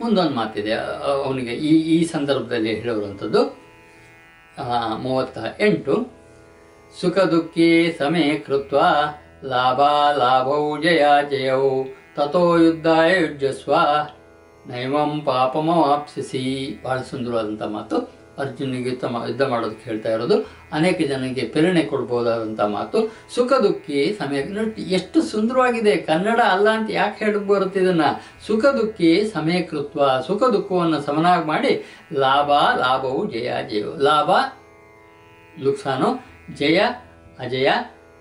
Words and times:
ಮುಂದೊಂದು 0.00 0.30
ಮಾತಿದೆ. 0.30 0.72
ಅವನಿಗೆ 1.24 1.50
ಈ 1.50 1.72
ಈ 1.96 2.04
ಸಂದರ್ಭದಲ್ಲಿ 2.04 2.80
ಹೇಳುವಂಥದ್ದು 2.80 3.42
ಮೂವತ್ತ 4.98 5.38
ಎಂಟು. 5.60 5.94
ಸುಖ 7.00 7.18
ದುಃಖಿ 7.18 7.94
ಸಮೇ 7.98 8.38
ಕೃತ್ವ, 8.46 8.80
ಲಾಭ 9.44 9.80
ಲಾಭೌ 10.18 10.76
ಜಯ 10.82 11.06
ಜಯೌ 11.30 11.84
ತಥೋ 12.16 12.56
ಯುದ್ಧಾಯ 12.56 13.20
ಯುಜಸ್ವ 13.20 13.74
ನೈವಂ 14.66 15.20
ಪಾಪಮವಾಪ್ಸಿಸಿ 15.24 16.44
ಬಹಳ 16.84 16.98
ಸುಂದರವಾದಂಥ 17.00 17.62
ಮಾತು. 17.62 18.15
ಅರ್ಜುನಿಗೆ 18.38 18.90
ತಮ್ಮ 18.90 19.16
ಯುದ್ಧ 19.28 19.42
ಮಾಡೋದಕ್ಕೆ 19.42 19.90
ಹೇಳ್ತಾ 19.90 20.12
ಇರೋದು. 20.12 20.36
ಅನೇಕ 20.72 20.98
ಜನಕ್ಕೆ 21.08 21.46
ಪ್ರೇರಣೆ 21.46 21.82
ಕೊಡ್ಬೋದಾದಂಥ 21.82 22.60
ಮಾತು. 22.60 22.98
ಸುಖ 23.34 23.52
ದುಃಖಿ 23.52 24.16
ಸಮಯ 24.18 24.40
ಎಷ್ಟು 24.78 25.22
ಸುಂದರವಾಗಿದೆ. 25.22 25.96
ಕನ್ನಡ 25.96 26.40
ಅಲ್ಲ 26.40 26.68
ಅಂತ 26.68 26.90
ಯಾಕೆ 26.90 27.24
ಹೇಳಿ 27.24 27.38
ಬರುತ್ತೆ 27.38 27.80
ಇದನ್ನು? 27.80 28.08
ಸುಖ 28.46 28.66
ದುಃಖಿ 28.66 29.30
ಸಮಯಕೃತ್ವ 29.34 30.20
ಸುಖ 30.26 30.42
ದುಃಖವನ್ನು 30.42 31.00
ಸಮನಾಗಿ 31.02 31.46
ಮಾಡಿ 31.46 31.72
ಲಾಭ, 32.12 32.78
ಲಾಭವು 32.78 33.30
ಜಯ 33.30 33.52
ಜಯವು 33.70 33.96
ಲಾಭ 34.02 34.30
ಲುಕ್ಸಾನು 35.62 36.08
ಜಯ, 36.54 36.80
ಅಜಯ 37.38 37.70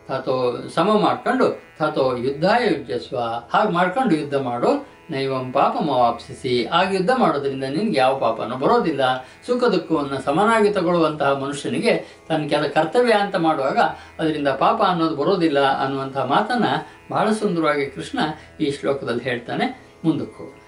ತಥೋ 0.08 0.68
ಸಮ 0.76 0.90
ಮಾಡ್ಕೊಂಡು 1.02 1.62
ತಥೋ 1.80 2.18
ಯುದ್ಧ 2.18 2.44
ಯುಜಸ್ವ 2.44 3.18
ಹಾಗೆ 3.54 3.72
ಮಾಡ್ಕೊಂಡು 3.72 4.16
ಯುದ್ಧ 4.16 4.36
ಮಾಡು, 4.36 4.96
ನೈವಂ 5.10 5.52
ಪಾಪ 5.52 5.76
ಮಾವಾಪ್ಸಿಸಿ 5.82 6.66
ಆಗ 6.66 6.94
ಯುದ್ಧ 6.94 7.10
ಮಾಡೋದ್ರಿಂದ 7.18 7.64
ನಿನ್ಗೆ 7.64 8.00
ಯಾವ 8.00 8.20
ಪಾಪನೂ 8.20 8.56
ಬರೋದಿಲ್ಲ. 8.58 9.02
ಸುಖ 9.46 9.64
ದುಃಖವನ್ನು 9.64 10.22
ಸಮನಾಗಿ 10.22 10.70
ತಗೊಳ್ಳುವಂತಹ 10.70 11.32
ಮನುಷ್ಯನಿಗೆ 11.32 12.24
ತನ್ನ 12.30 12.48
ಕೆಲ 12.48 12.68
ಕರ್ತವ್ಯ 12.68 13.14
ಅಂತ 13.14 13.36
ಮಾಡುವಾಗ 13.36 13.78
ಅದರಿಂದ 14.20 14.48
ಪಾಪ 14.48 14.82
ಅನ್ನೋದು 14.82 15.16
ಬರೋದಿಲ್ಲ 15.16 15.60
ಅನ್ನುವಂತಹ 15.84 16.26
ಮಾತನ್ನ 16.26 16.66
ಬಹಳ 17.12 17.32
ಸುಂದರವಾಗಿ 17.32 17.86
ಕೃಷ್ಣ 17.86 18.20
ಈ 18.60 18.72
ಶ್ಲೋಕದಲ್ಲಿ 18.72 19.24
ಹೇಳ್ತಾನೆ. 19.24 19.66
ಮುಂದಕ್ಕೆ. 20.04 20.38
ಹೋಗೋಣ 20.38 20.62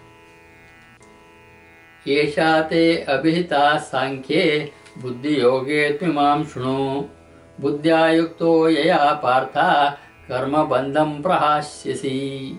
ಅಭಿಹಿತ 3.17 3.53
ಸಾಂಖ್ಯೆ 3.91 4.71
ಬುದ್ಧಿಯೋಗೇ 5.01 5.89
ತ್ವಿಮಾಂ 5.89 6.45
ಶೃಣು 6.53 7.17
ಬುದ್ಧ್ಯಾಯುಕ್ತೋ 7.61 8.67
ಯಯ 8.67 8.93
ಪಾರ್ಥ, 9.21 9.57
ಕರ್ಮ 10.27 10.63
ಬಂಧಂ 10.63 11.21
ಪ್ರಹಾಸ್ಯಸಿ. 11.21 12.51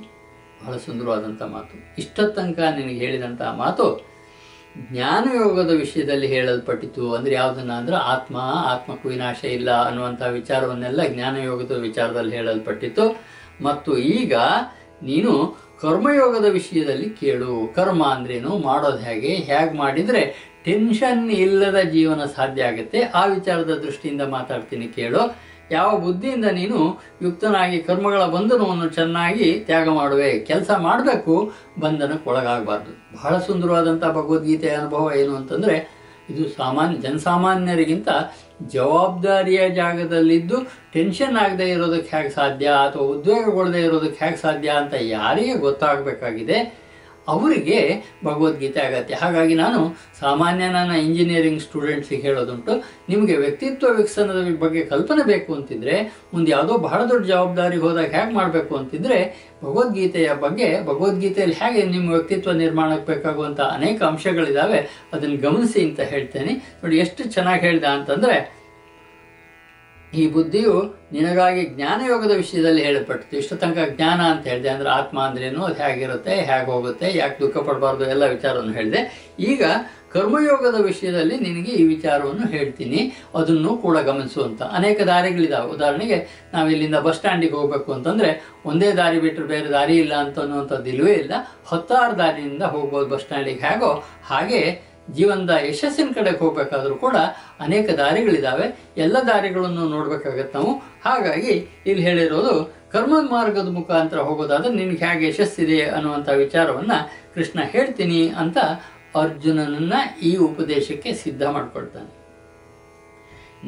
ಬಹಳ 0.65 0.77
ಸುಂದರವಾದಂಥ 0.77 1.43
ಮಾತು. 1.43 1.95
ಇಷ್ಟ 1.99 2.21
ತನಕ 2.21 2.59
ನಿನಗೆ 2.59 2.95
ಹೇಳಿದಂಥ 2.95 3.43
ಮಾತು 3.43 4.07
ಜ್ಞಾನಯೋಗದ 4.93 5.71
ವಿಷಯದಲ್ಲಿ 5.71 6.27
ಹೇಳಲ್ಪಟ್ಟಿತು. 6.27 7.15
ಅಂದರೆ 7.15 7.35
ಯಾವುದನ್ನ? 7.35 7.73
ಅಂದ್ರೆ 7.73 7.97
ಆತ್ಮ, 7.97 8.37
ಆತ್ಮಕ್ಕೂ 8.67 9.09
ವಿನಾಶ 9.09 9.45
ಇಲ್ಲ 9.45 9.87
ಅನ್ನುವಂಥ 9.87 10.23
ವಿಚಾರವನ್ನೆಲ್ಲ 10.23 11.07
ಜ್ಞಾನಯೋಗದ 11.07 11.71
ವಿಚಾರದಲ್ಲಿ 11.71 12.37
ಹೇಳಲ್ಪಟ್ಟಿತ್ತು. 12.37 13.23
ಮತ್ತು 13.63 13.97
ಈಗ 13.97 14.35
ನೀನು 15.03 15.57
ಕರ್ಮಯೋಗದ 15.83 16.45
ವಿಷಯದಲ್ಲಿ 16.45 17.11
ಕೇಳು. 17.11 17.73
ಕರ್ಮ 17.75 18.03
ಅಂದ್ರೇನು? 18.05 18.59
ಮಾಡೋದು 18.59 18.99
ಹೇಗೆ? 18.99 19.29
ಹೇಗೆ 19.29 19.75
ಮಾಡಿದರೆ 19.77 20.23
ಟೆನ್ಷನ್ 20.65 21.31
ಇಲ್ಲದ 21.31 21.79
ಜೀವನ 21.93 22.25
ಸಾಧ್ಯ 22.25 22.63
ಆಗುತ್ತೆ. 22.63 23.01
ಆ 23.01 23.27
ವಿಚಾರದ 23.27 23.75
ದೃಷ್ಟಿಯಿಂದ 23.85 24.23
ಮಾತಾಡ್ತೀನಿ, 24.23 24.89
ಕೇಳು. 24.89 25.23
ಯಾವ 25.71 25.99
ಬುದ್ಧಿಯಿಂದ 25.99 26.45
ನೀನು 26.45 26.79
ಯುಕ್ತನಾಗಿ 27.23 27.79
ಕರ್ಮಗಳ 27.83 28.25
ಬಂಧನವನ್ನು 28.25 28.89
ಚೆನ್ನಾಗಿ 28.89 29.53
ತ್ಯಾಗ 29.61 29.89
ಮಾಡುವೆ, 29.89 30.39
ಕೆಲಸ 30.39 30.71
ಮಾಡಬೇಕು 30.79 31.53
ಬಂಧನಕ್ಕೆ 31.81 32.31
ಒಳಗಾಗಬಾರ್ದು 32.31 32.93
ಬಹಳ 33.17 33.39
ಸುಂದರವಾದಂಥ 33.39 34.05
ಭಗವದ್ಗೀತೆಯ 34.05 34.71
ಅನುಭವ 34.71 35.11
ಏನು 35.17 35.37
ಅಂತಂದರೆ, 35.37 35.77
ಇದು 36.31 36.49
ಸಾಮಾನ್ಯ, 36.57 36.97
ಜನಸಾಮಾನ್ಯರಿಗಿಂತ 36.99 38.09
ಜವಾಬ್ದಾರಿಯ 38.67 39.69
ಜಾಗದಲ್ಲಿದ್ದು 39.69 40.59
ಟೆನ್ಷನ್ 40.95 41.37
ಆಗದೆ 41.37 41.69
ಇರೋದಕ್ಕೆ 41.69 42.17
ಹೇಗೆ 42.17 42.31
ಸಾಧ್ಯ 42.31 42.67
ಅಥವಾ 42.67 43.07
ಉದ್ವೇಗಗೊಳ್ಳದೆ 43.07 43.81
ಇರೋದಕ್ಕೆ 43.81 44.25
ಹೇಗೆ 44.25 44.37
ಸಾಧ್ಯ 44.37 44.69
ಅಂತ 44.69 44.95
ಯಾರಿಗೆ 45.01 45.55
ಗೊತ್ತಾಗಬೇಕಾಗಿದೆ, 45.55 46.89
ಅವರಿಗೆ 47.29 48.05
ಭಗವದ್ಗೀತೆ 48.25 48.81
ಆಗತ್ತೆ 48.81 49.15
ಹಾಗಾಗಿ 49.15 49.55
ನಾನು 49.55 49.97
ಸಾಮಾನ್ಯ 50.21 50.69
ನನ್ನ 50.69 50.93
ಇಂಜಿನಿಯರಿಂಗ್ 50.97 51.61
ಸ್ಟೂಡೆಂಟ್ಸಿಗೆ 51.61 52.23
ಹೇಳೋದುಂಟು, 52.23 52.85
ನಿಮಗೆ 53.09 53.37
ವ್ಯಕ್ತಿತ್ವ 53.37 53.87
ವಿಕಸನದ 53.87 54.55
ಬಗ್ಗೆ 54.59 54.83
ಕಲ್ಪನೆ 54.83 55.23
ಬೇಕು 55.23 55.55
ಅಂತಿದ್ರೆ, 55.55 56.13
ಮುಂದೆ 56.35 56.51
ಯಾವುದೋ 56.51 56.79
ಬಹಳ 56.79 57.01
ದೊಡ್ಡ 57.05 57.27
ಜವಾಬ್ದಾರಿಗೆ 57.27 57.83
ಹೋದಾಗ 57.83 58.11
ಹೇಗೆ 58.15 58.35
ಮಾಡಬೇಕು 58.35 58.77
ಅಂತಿದ್ರೆ, 58.77 59.49
ಭಗವದ್ಗೀತೆಯ 59.65 60.31
ಬಗ್ಗೆ, 60.35 60.83
ಭಗವದ್ಗೀತೆಯಲ್ಲಿ 60.83 61.55
ಹೇಗೆ 61.55 61.83
ನಿಮ್ಮ 61.83 62.13
ವ್ಯಕ್ತಿತ್ವ 62.13 62.53
ನಿರ್ಮಾಣಕ್ಕೆ 62.53 63.13
ಬೇಕಾಗುವಂಥ 63.13 63.61
ಅನೇಕ 63.61 64.03
ಅಂಶಗಳಿದ್ದಾವೆ 64.03 64.89
ಅದನ್ನು 65.13 65.37
ಗಮನಿಸಿ 65.37 65.83
ಅಂತ 65.85 66.01
ಹೇಳ್ತೇನೆ. 66.01 66.55
ನೋಡಿ, 66.55 66.99
ಎಷ್ಟು 66.99 67.25
ಚೆನ್ನಾಗಿ 67.25 67.61
ಹೇಳಿದೆ 67.61 67.87
ಅಂತಂದರೆ 67.87 68.58
ಈ 70.15 70.27
ಬುದ್ಧಿಯು 70.27 70.95
ನಿನಗಾಗಿ 71.13 71.67
ಜ್ಞಾನಯೋಗದ 71.67 72.31
ವಿಷಯದಲ್ಲಿ 72.31 72.85
ಹೇಳಲ್ಪಟ್ಟಿತು 72.85 73.37
ಇಷ್ಟು 73.37 73.57
ತನಕ 73.57 73.79
ಜ್ಞಾನ 73.97 74.21
ಅಂತ 74.21 74.47
ಹೇಳಿದೆ. 74.47 74.69
ಅಂದರೆ 74.69 74.89
ಆತ್ಮ 74.89 75.21
ಅಂದ್ರೇನು 75.21 75.65
ಅದು 75.65 75.83
ಹೇಗಿರುತ್ತೆ? 75.83 76.35
ಹೇಗೆ 76.35 76.71
ಹೋಗುತ್ತೆ? 76.71 77.19
ಯಾಕೆ 77.19 77.41
ದುಃಖ 77.41 77.57
ಪಡಬಾರ್ದು? 77.57 78.05
ಎಲ್ಲ 78.05 78.25
ವಿಚಾರವನ್ನು 78.25 78.73
ಹೇಳಿದೆ. 78.73 79.33
ಈಗ 79.41 79.63
ಕರ್ಮಯೋಗದ 80.13 80.81
ವಿಷಯದಲ್ಲಿ 80.81 81.37
ನಿನಗೆ 81.37 81.73
ಈ 81.73 81.87
ವಿಚಾರವನ್ನು 81.87 82.47
ಹೇಳ್ತೀನಿ. 82.47 83.13
ಅದನ್ನು 83.35 83.77
ಕೂಡ 83.77 83.99
ಗಮನಿಸುವಂಥ 83.99 84.63
ಅನೇಕ 84.63 85.03
ದಾರಿಗಳಿದಾವೆ. 85.03 85.71
ಉದಾಹರಣೆಗೆ, 85.71 86.29
ನಾವು 86.53 86.71
ಇಲ್ಲಿಂದ 86.71 86.95
ಬಸ್ 86.95 87.17
ಸ್ಟ್ಯಾಂಡಿಗೆ 87.17 87.53
ಹೋಗಬೇಕು 87.53 87.93
ಅಂತಂದರೆ, 87.93 88.53
ಒಂದೇ 88.67 88.93
ದಾರಿ 88.93 89.21
ಬಿಟ್ಟರೆ 89.21 89.47
ಬೇರೆ 89.47 89.69
ದಾರಿ 89.69 89.97
ಇಲ್ಲ 89.97 90.15
ಅಂತ 90.15 90.39
ಅನ್ನುವಂಥದ್ದು 90.39 90.91
ಇಲ್ಲವೇ 90.91 91.13
ಇಲ್ಲ. 91.13 91.33
ಹತ್ತಾರು 91.67 92.19
ದಾರಿಯಿಂದ 92.19 92.63
ಹೋಗ್ಬೋದು 92.63 93.09
ಬಸ್ 93.09 93.23
ಸ್ಟ್ಯಾಂಡಿಗೆ. 93.23 93.61
ಹೇಗೋ 93.61 94.05
ಹಾಗೆ 94.27 94.88
ಜೀವನದ 95.13 95.51
ಯಶಸ್ಸಿನ 95.69 96.09
ಕಡೆಗೆ 96.15 96.37
ಹೋಗ್ಬೇಕಾದ್ರೂ 96.37 96.95
ಕೂಡ 96.95 97.17
ಅನೇಕ 97.61 97.91
ದಾರಿಗಳಿದ್ದಾವೆ 97.91 98.93
ಎಲ್ಲ 98.97 99.17
ದಾರಿಗಳನ್ನು 99.27 99.89
ನೋಡ್ಬೇಕಾಗತ್ತೆ 99.89 100.59
ನಾವು. 100.59 100.73
ಹಾಗಾಗಿ 101.05 101.83
ಇಲ್ಲಿ 101.87 102.03
ಹೇಳಿರೋದು 102.05 102.75
ಕರ್ಮ 102.93 103.15
ಮಾರ್ಗದ 103.31 103.69
ಮುಖಾಂತರ 103.69 104.19
ಹೋಗೋದಾದ್ರೆ 104.19 104.75
ನಿನ್ಗೆ 104.75 105.05
ಹೇಗೆ 105.05 105.29
ಯಶಸ್ಸಿದೆ 105.29 105.83
ಅನ್ನುವಂಥ 105.87 106.29
ವಿಚಾರವನ್ನ 106.29 106.93
ಕೃಷ್ಣ 107.35 107.61
ಹೇಳ್ತೀನಿ 107.63 108.29
ಅಂತ 108.29 108.59
ಅರ್ಜುನನನ್ನ 109.17 109.93
ಈ 110.23 110.37
ಉಪದೇಶಕ್ಕೆ 110.37 111.13
ಸಿದ್ಧ 111.13 111.43
ಮಾಡ್ಕೊಳ್ತಾನೆ. 111.43 112.19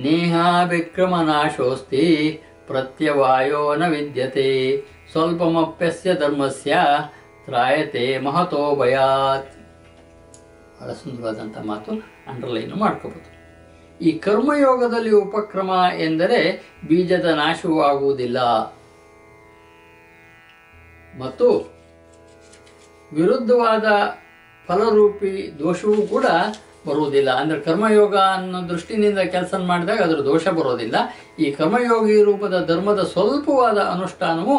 ನೇಹ 0.03 0.37
ವಿಕ್ರಮ 0.69 1.21
ನಾಶೋಸ್ತಿ, 1.21 2.41
ಪ್ರತ್ಯವಾಯೋ 2.67 3.75
ನ 3.75 3.87
ವಿದ್ಯತೆ, 3.87 4.77
ಸ್ವಲ್ಪಮಪ್ಯಸ್ಯ 5.13 6.15
ಧರ್ಮಸ್ಯ 6.15 6.77
ತ್ರಾಯತೆ 7.45 8.19
ಮಹತೋ 8.19 8.77
ಭಯಾತ್. 8.77 9.60
ಬಹಳ 10.81 10.93
ಸುಂದರವಾದಂಥ 10.93 11.59
ಮಾತು 11.59 11.93
ಅಂಡರ್ಲೈನ್ 12.27 12.73
ಮಾಡ್ಕೋಬಹುದು 12.75 13.29
ಈ 14.01 14.19
ಕರ್ಮಯೋಗದಲ್ಲಿ 14.19 15.11
ಉಪಕ್ರಮ 15.11 15.71
ಎಂದರೆ 15.99 16.39
ಬೀಜದ 16.89 17.25
ನಾಶವೂ 17.25 17.83
ಆಗುವುದಿಲ್ಲ 17.83 18.39
ಮತ್ತು 21.19 21.49
ವಿರುದ್ಧವಾದ 23.13 23.87
ಫಲರೂಪಿ 24.69 25.55
ದೋಷವೂ 25.59 26.03
ಕೂಡ 26.03 26.27
ಬರುವುದಿಲ್ಲ. 26.87 27.31
ಅಂದರೆ 27.31 27.61
ಕರ್ಮಯೋಗ 27.61 28.17
ಅನ್ನೋ 28.17 28.69
ದೃಷ್ಟಿನಿಂದ 28.69 29.19
ಕೆಲಸ 29.19 29.55
ಮಾಡಿದಾಗ 29.55 30.01
ಅದರ 30.01 30.21
ದೋಷ 30.21 30.49
ಬರೋದಿಲ್ಲ. 30.49 30.97
ಈ 31.39 31.51
ಕರ್ಮಯೋಗಿ 31.51 32.23
ರೂಪದ 32.23 32.67
ಧರ್ಮದ 32.69 33.03
ಸ್ವಲ್ಪವಾದ 33.03 33.79
ಅನುಷ್ಠಾನವು 33.79 34.57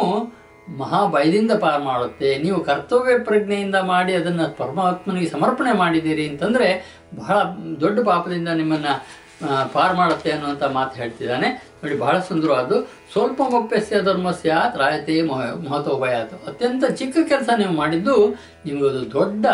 ಮಹಾಭಯದಿಂದ 0.79 1.53
ಪಾರು 1.63 1.81
ಮಾಡುತ್ತೆ. 1.83 2.29
ನೀವು 2.43 2.57
ಕರ್ತವ್ಯ 2.69 3.15
ಪ್ರಜ್ಞೆಯಿಂದ 3.27 3.77
ಮಾಡಿ 3.93 4.13
ಅದನ್ನು 4.19 4.45
ಪರಮಾತ್ಮನಿಗೆ 4.59 5.29
ಸಮರ್ಪಣೆ 5.35 5.71
ಮಾಡಿದ್ದೀರಿ 5.81 6.25
ಅಂತಂದರೆ 6.31 6.67
ಬಹಳ 7.15 7.37
ದೊಡ್ಡ 7.83 7.97
ಪಾಪದಿಂದ 8.09 8.49
ನಿಮ್ಮನ್ನು 8.61 8.93
ಪಾರ್ 9.41 9.69
ಪಾರು 9.75 9.93
ಮಾಡುತ್ತೆ 9.99 10.29
ಅನ್ನುವಂಥ 10.31 10.63
ಮಾತು 10.77 10.93
ಹೇಳ್ತಿದ್ದಾನೆ. 11.01 11.47
ನೋಡಿ, 11.81 11.95
ಬಹಳ 11.97 12.15
ಸುಂದರವಾದ್ದು. 12.29 12.77
ಸ್ವಲ್ಪ 13.13 13.41
ಮೊಪ್ಪೆಸ್ಯ 13.53 14.01
ಧರ್ಮಸ್ಯ 14.07 14.55
ರಾಯತೆ 14.81 15.15
ಮಹತೋಭಯಾತು 15.67 16.35
ಅತ್ಯಂತ 16.49 16.83
ಚಿಕ್ಕ 16.99 17.17
ಕೆಲಸ 17.31 17.49
ನೀವು 17.61 17.73
ಮಾಡಿದ್ದು 17.81 18.15
ನಿಮಗದು 18.65 19.01
ದೊಡ್ಡ 19.11 19.45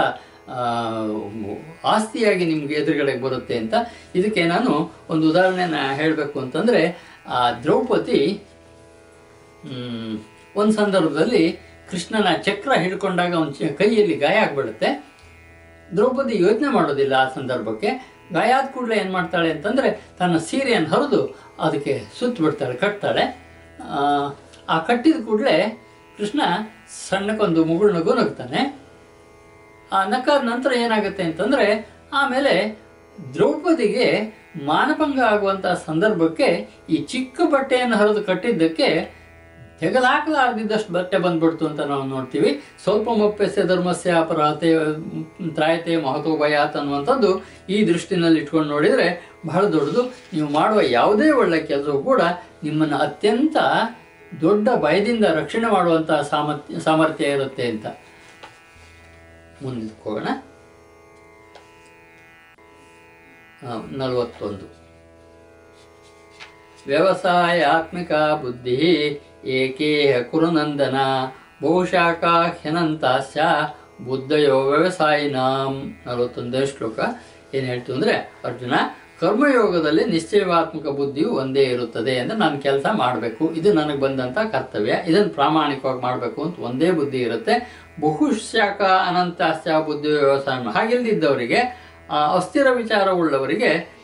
ಆಸ್ತಿಯಾಗಿ 1.93 2.43
ನಿಮ್ಗೆ 2.45 2.75
ಎದುರುಗಡೆಗೆ 2.81 3.21
ಬರುತ್ತೆ 3.21 3.55
ಅಂತ. 3.57 3.73
ಇದಕ್ಕೆ 4.15 4.43
ನಾನು 4.53 4.71
ಒಂದು 5.09 5.23
ಉದಾಹರಣೆನ 5.31 5.79
ಹೇಳಬೇಕು 5.99 6.37
ಅಂತಂದರೆ, 6.39 6.81
ಆ 7.37 7.39
ದ್ರೌಪದಿ 7.63 8.21
ಒಂದು 10.57 10.73
ಸಂದರ್ಭದಲ್ಲಿ 10.73 11.43
ಕೃಷ್ಣನ 11.89 12.35
ಚಕ್ರ 12.43 12.71
ಹಿಡ್ಕೊಂಡಾಗ 12.75 13.35
ಅವನ 13.35 13.49
ಕೈಯಲ್ಲಿ 13.77 14.15
ಗಾಯ 14.17 14.37
ಆಗ್ಬಿಡುತ್ತೆ. 14.37 14.89
ದ್ರೌಪದಿ 15.89 16.41
ಯೋಚನೆ 16.41 16.69
ಮಾಡೋದಿಲ್ಲ 16.69 17.13
ಆ 17.13 17.29
ಸಂದರ್ಭಕ್ಕೆ. 17.35 17.89
ಗಾಯ 18.33 18.51
ಆದ 18.53 18.65
ಕೂಡಲೇ 18.73 18.95
ಏನು 18.95 19.11
ಮಾಡ್ತಾಳೆ 19.11 19.51
ಅಂತಂದರೆ 19.51 19.89
ತನ್ನ 20.19 20.37
ಸೀರೆಯನ್ನು 20.37 20.89
ಹರಿದು 20.89 21.19
ಅದಕ್ಕೆ 21.59 21.93
ಸುತ್ತ 22.19 22.41
ಬಿಡ್ತಾಳೆ 22.41 22.75
ಕಟ್ತಾಳೆ. 22.75 23.23
ಆ, 24.67 24.77
ಕಟ್ಟಿದ 24.87 25.25
ಕೂಡಲೇ 25.25 25.55
ಕೃಷ್ಣ 26.17 26.41
ಸಣ್ಣಕ್ಕೊಂದು 27.09 27.65
ಮುಗುಳು 27.65 27.93
ನಗು 27.93 28.13
ನಗ್ತಾನೆ 28.13 28.61
ಆ 29.91 30.05
ನಕ್ಕಾದ 30.05 30.41
ನಂತರ 30.43 30.71
ಏನಾಗುತ್ತೆ 30.77 31.23
ಅಂತಂದರೆ 31.23 31.65
ಆಮೇಲೆ 32.13 32.53
ದ್ರೌಪದಿಗೆ 33.33 34.07
ಮಾನಭಂಗ 34.65 35.19
ಆಗುವಂಥ 35.25 35.65
ಸಂದರ್ಭಕ್ಕೆ 35.85 36.47
ಈ 36.89 36.97
ಚಿಕ್ಕ 37.03 37.41
ಬಟ್ಟೆಯನ್ನು 37.45 37.97
ಹರಿದು 37.97 38.23
ಕಟ್ಟಿದ್ದಕ್ಕೆ 38.23 38.87
ತೆಗೆದಾಕಲಾರ್ದಿದ್ದಷ್ಟು 39.79 40.93
ಬಟ್ಟೆ 40.93 41.17
ಬಂದ್ಬಿಡ್ತು 41.25 41.63
ಅಂತ 41.67 41.81
ನಾವು 41.91 42.05
ನೋಡ್ತೀವಿ. 42.13 42.51
ಸ್ವಲ್ಪ 42.83 43.07
ಮೊಪ್ಪೆಸೆ 43.17 43.63
ಧರ್ಮಸ್ಯ 43.71 44.15
ಅಪರಾತೆ 44.21 44.69
ತ್ರಾಯತೆ 45.55 45.95
ಮಹತ್ವ 46.05 46.33
ಭಯಾತ್ 46.43 46.77
ಅನ್ನುವಂಥದ್ದು 46.77 47.31
ಈ 47.69 47.77
ದೃಷ್ಟಿನಲ್ಲಿ 47.87 48.39
ಇಟ್ಕೊಂಡು 48.39 48.69
ನೋಡಿದರೆ 48.69 49.07
ಬಹಳ 49.47 49.63
ದೊಡ್ಡದು. 49.75 50.03
ನೀವು 50.33 50.49
ಮಾಡುವ 50.49 50.79
ಯಾವುದೇ 50.89 51.29
ಒಳ್ಳೆ 51.41 51.59
ಕೆಲಸವೂ 51.71 51.99
ಕೂಡ 52.09 52.21
ನಿಮ್ಮನ್ನು 52.63 52.97
ಅತ್ಯಂತ 52.97 53.57
ದೊಡ್ಡ 54.41 54.67
ಭಯದಿಂದ 54.83 55.25
ರಕ್ಷಣೆ 55.39 55.67
ಮಾಡುವಂಥ 55.73 56.11
ಸಾಮರ್ಥ್ಯ 56.31 56.79
ಸಾಮರ್ಥ್ಯ 56.87 57.35
ಇರುತ್ತೆ 57.35 57.65
ಅಂತ. 57.73 57.85
ಮುಂದಿಟ್ಕೋಣ 59.61 60.27
ನಲವತ್ತೊಂದು. 63.99 64.65
ವ್ಯವಸಾಯಾತ್ಮಿಕ 66.87 68.11
ಬುದ್ಧಿ 68.41 68.77
ಏಕೇಹ 69.45 70.21
ಕುರುನಂದನ 70.21 70.95
ಬಹುಶಾಖಾ 71.61 72.57
ಹ್ಯನಂತಾಸ್ಯ 72.61 73.41
ಬುದ್ಧಯೋ 74.05 74.61
ವ್ಯವಸಾಯಿನಾಂ 74.61 75.93
ನಲವತ್ತೊಂದನೇ 76.05 76.65
ಶ್ಲೋಕ. 76.65 76.99
ಏನು 77.53 77.65
ಹೇಳ್ತು 77.65 77.93
ಅಂದರೆ, 77.93 78.33
ಅರ್ಜುನ, 78.45 78.73
ಕರ್ಮಯೋಗದಲ್ಲಿ 79.19 80.05
ನಿಶ್ಚಯವಾತ್ಮಕ 80.05 80.83
ಬುದ್ಧಿಯು 80.83 81.29
ಒಂದೇ 81.29 81.63
ಇರುತ್ತದೆ 81.63 82.19
ಅಂದ್ರೆ 82.19 82.39
ನಾನು 82.39 82.61
ಕೆಲಸ 82.61 82.85
ಮಾಡಬೇಕು. 82.93 83.51
ಇದು 83.51 83.73
ನನಗೆ 83.73 83.99
ಬಂದಂಥ 83.99 84.37
ಕರ್ತವ್ಯ. 84.37 84.95
ಇದನ್ನು 85.07 85.29
ಪ್ರಾಮಾಣಿಕವಾಗಿ 85.29 86.01
ಮಾಡಬೇಕು 86.01 86.43
ಅಂತ 86.43 86.59
ಒಂದೇ 86.59 86.91
ಬುದ್ಧಿ 86.91 87.17
ಇರುತ್ತೆ. 87.17 87.83
ಬಹುಶಾಖ 88.01 88.81
ಅನಂತಾಸ್ಯ 88.81 89.71
ಬುದ್ಧಿ 89.85 90.09
ವ್ಯವಸಾಯ 90.09 90.55
ಹಾಗಿಲ್ದಿದ್ದವರಿಗೆ 90.73 91.87
ಅಸ್ಥಿರ 92.35 92.67
ವಿಚಾರವುಳ್ಳವರಿಗೆ 92.71 93.96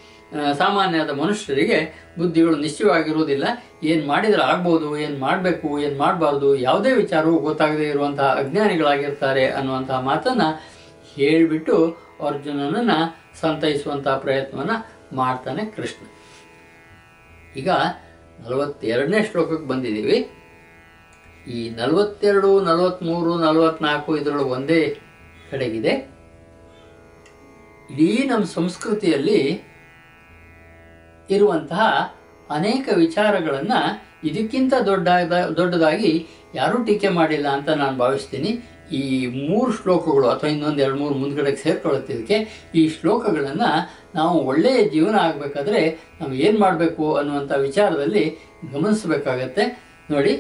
ಸಾಮಾನ್ಯದ 0.62 1.10
ಮನುಷ್ಯರಿಗೆ 1.10 1.80
ಬುದ್ಧಿಗಳು 2.18 2.56
ನಿಶ್ಚಯವಾಗಿರುವುದಿಲ್ಲ 2.56 3.46
ಏನು 3.84 4.08
ಮಾಡಿದರೆ 4.08 4.42
ಆಗ್ಬೋದು, 4.42 4.98
ಏನು 4.98 5.18
ಮಾಡಬೇಕು, 5.18 5.80
ಏನು 5.80 5.98
ಮಾಡಬಾರ್ದು, 5.98 6.56
ಯಾವುದೇ 6.56 6.92
ವಿಚಾರವೂ 6.94 7.38
ಗೊತ್ತಾಗದೇ 7.40 7.90
ಇರುವಂತಹ 7.90 8.30
ಅಜ್ಞಾನಿಗಳಾಗಿರ್ತಾರೆ 8.42 9.46
ಅನ್ನುವಂತಹ 9.50 10.00
ಮಾತನ್ನು 10.00 10.48
ಹೇಳಿಬಿಟ್ಟು 11.16 11.76
ಅರ್ಜುನನನ್ನು 12.28 13.00
ಸಂತೈಸುವಂತಹ 13.42 14.16
ಪ್ರಯತ್ನವನ್ನು 14.18 14.78
ಮಾಡ್ತಾನೆ 15.16 15.66
ಕೃಷ್ಣ. 15.66 16.06
ಈಗ 17.56 17.70
ನಲವತ್ತೆರಡನೇ 18.46 19.20
ಶ್ಲೋಕಕ್ಕೆ 19.32 19.68
ಬಂದಿದ್ದೀವಿ. 19.68 20.18
ಈ 21.48 21.70
ನಲವತ್ತೆರಡು 21.70 22.50
ನಲವತ್ತ್ಮೂರು 22.62 23.32
ನಲವತ್ನಾಲ್ಕು 23.40 24.18
ಇದರೊಳಗೆ 24.18 24.50
ಒಂದೇ 24.50 24.82
ಕಡೆಗಿದೆ. 25.52 25.94
ಇಡೀ 27.92 28.10
ನಮ್ಮ 28.32 28.44
ಸಂಸ್ಕೃತಿಯಲ್ಲಿ 28.44 29.40
ಇರುವಂತಹ 31.30 31.88
ಅನೇಕ 32.50 32.86
ವಿಚಾರಗಳನ್ನು 32.94 33.80
ಇದಕ್ಕಿಂತ 34.24 34.74
ದೊಡ್ಡ 34.86 35.08
ದೊಡ್ಡದಾಗಿ 35.58 36.28
ಯಾರೂ 36.56 36.84
ಟೀಕೆ 36.84 37.10
ಮಾಡಿಲ್ಲ 37.10 37.48
ಅಂತ 37.48 37.70
ನಾನು 37.70 37.98
ಭಾವಿಸ್ತೀನಿ. 37.98 38.52
ಈ 38.92 39.04
ಮೂರು 39.48 39.72
ಶ್ಲೋಕಗಳು 39.72 40.30
ಅಥವಾ 40.30 40.50
ಇನ್ನೊಂದು 40.50 40.82
ಎರಡು 40.84 40.98
ಮೂರು 40.98 41.14
ಮುಂದ್ಗಡೆಗೆ 41.14 41.56
ಸೇರ್ಕೊಳ್ಳುತ್ತಿದ್ದಕ್ಕೆ 41.56 42.38
ಈ 42.76 42.90
ಶ್ಲೋಕಗಳನ್ನು 42.90 43.70
ನಾವು 44.16 44.40
ಒಳ್ಳೆಯ 44.40 44.90
ಜೀವನ 44.90 45.16
ಆಗಬೇಕಾದ್ರೆ 45.20 45.82
ನಾವು 46.22 46.34
ಏನು 46.34 46.60
ಮಾಡಬೇಕು 46.60 47.16
ಅನ್ನುವಂಥ 47.16 47.52
ವಿಚಾರದಲ್ಲಿ 47.52 48.26
ಗಮನಿಸಬೇಕಾಗತ್ತೆ. 48.74 49.66
ನೋಡಿ, 50.12 50.34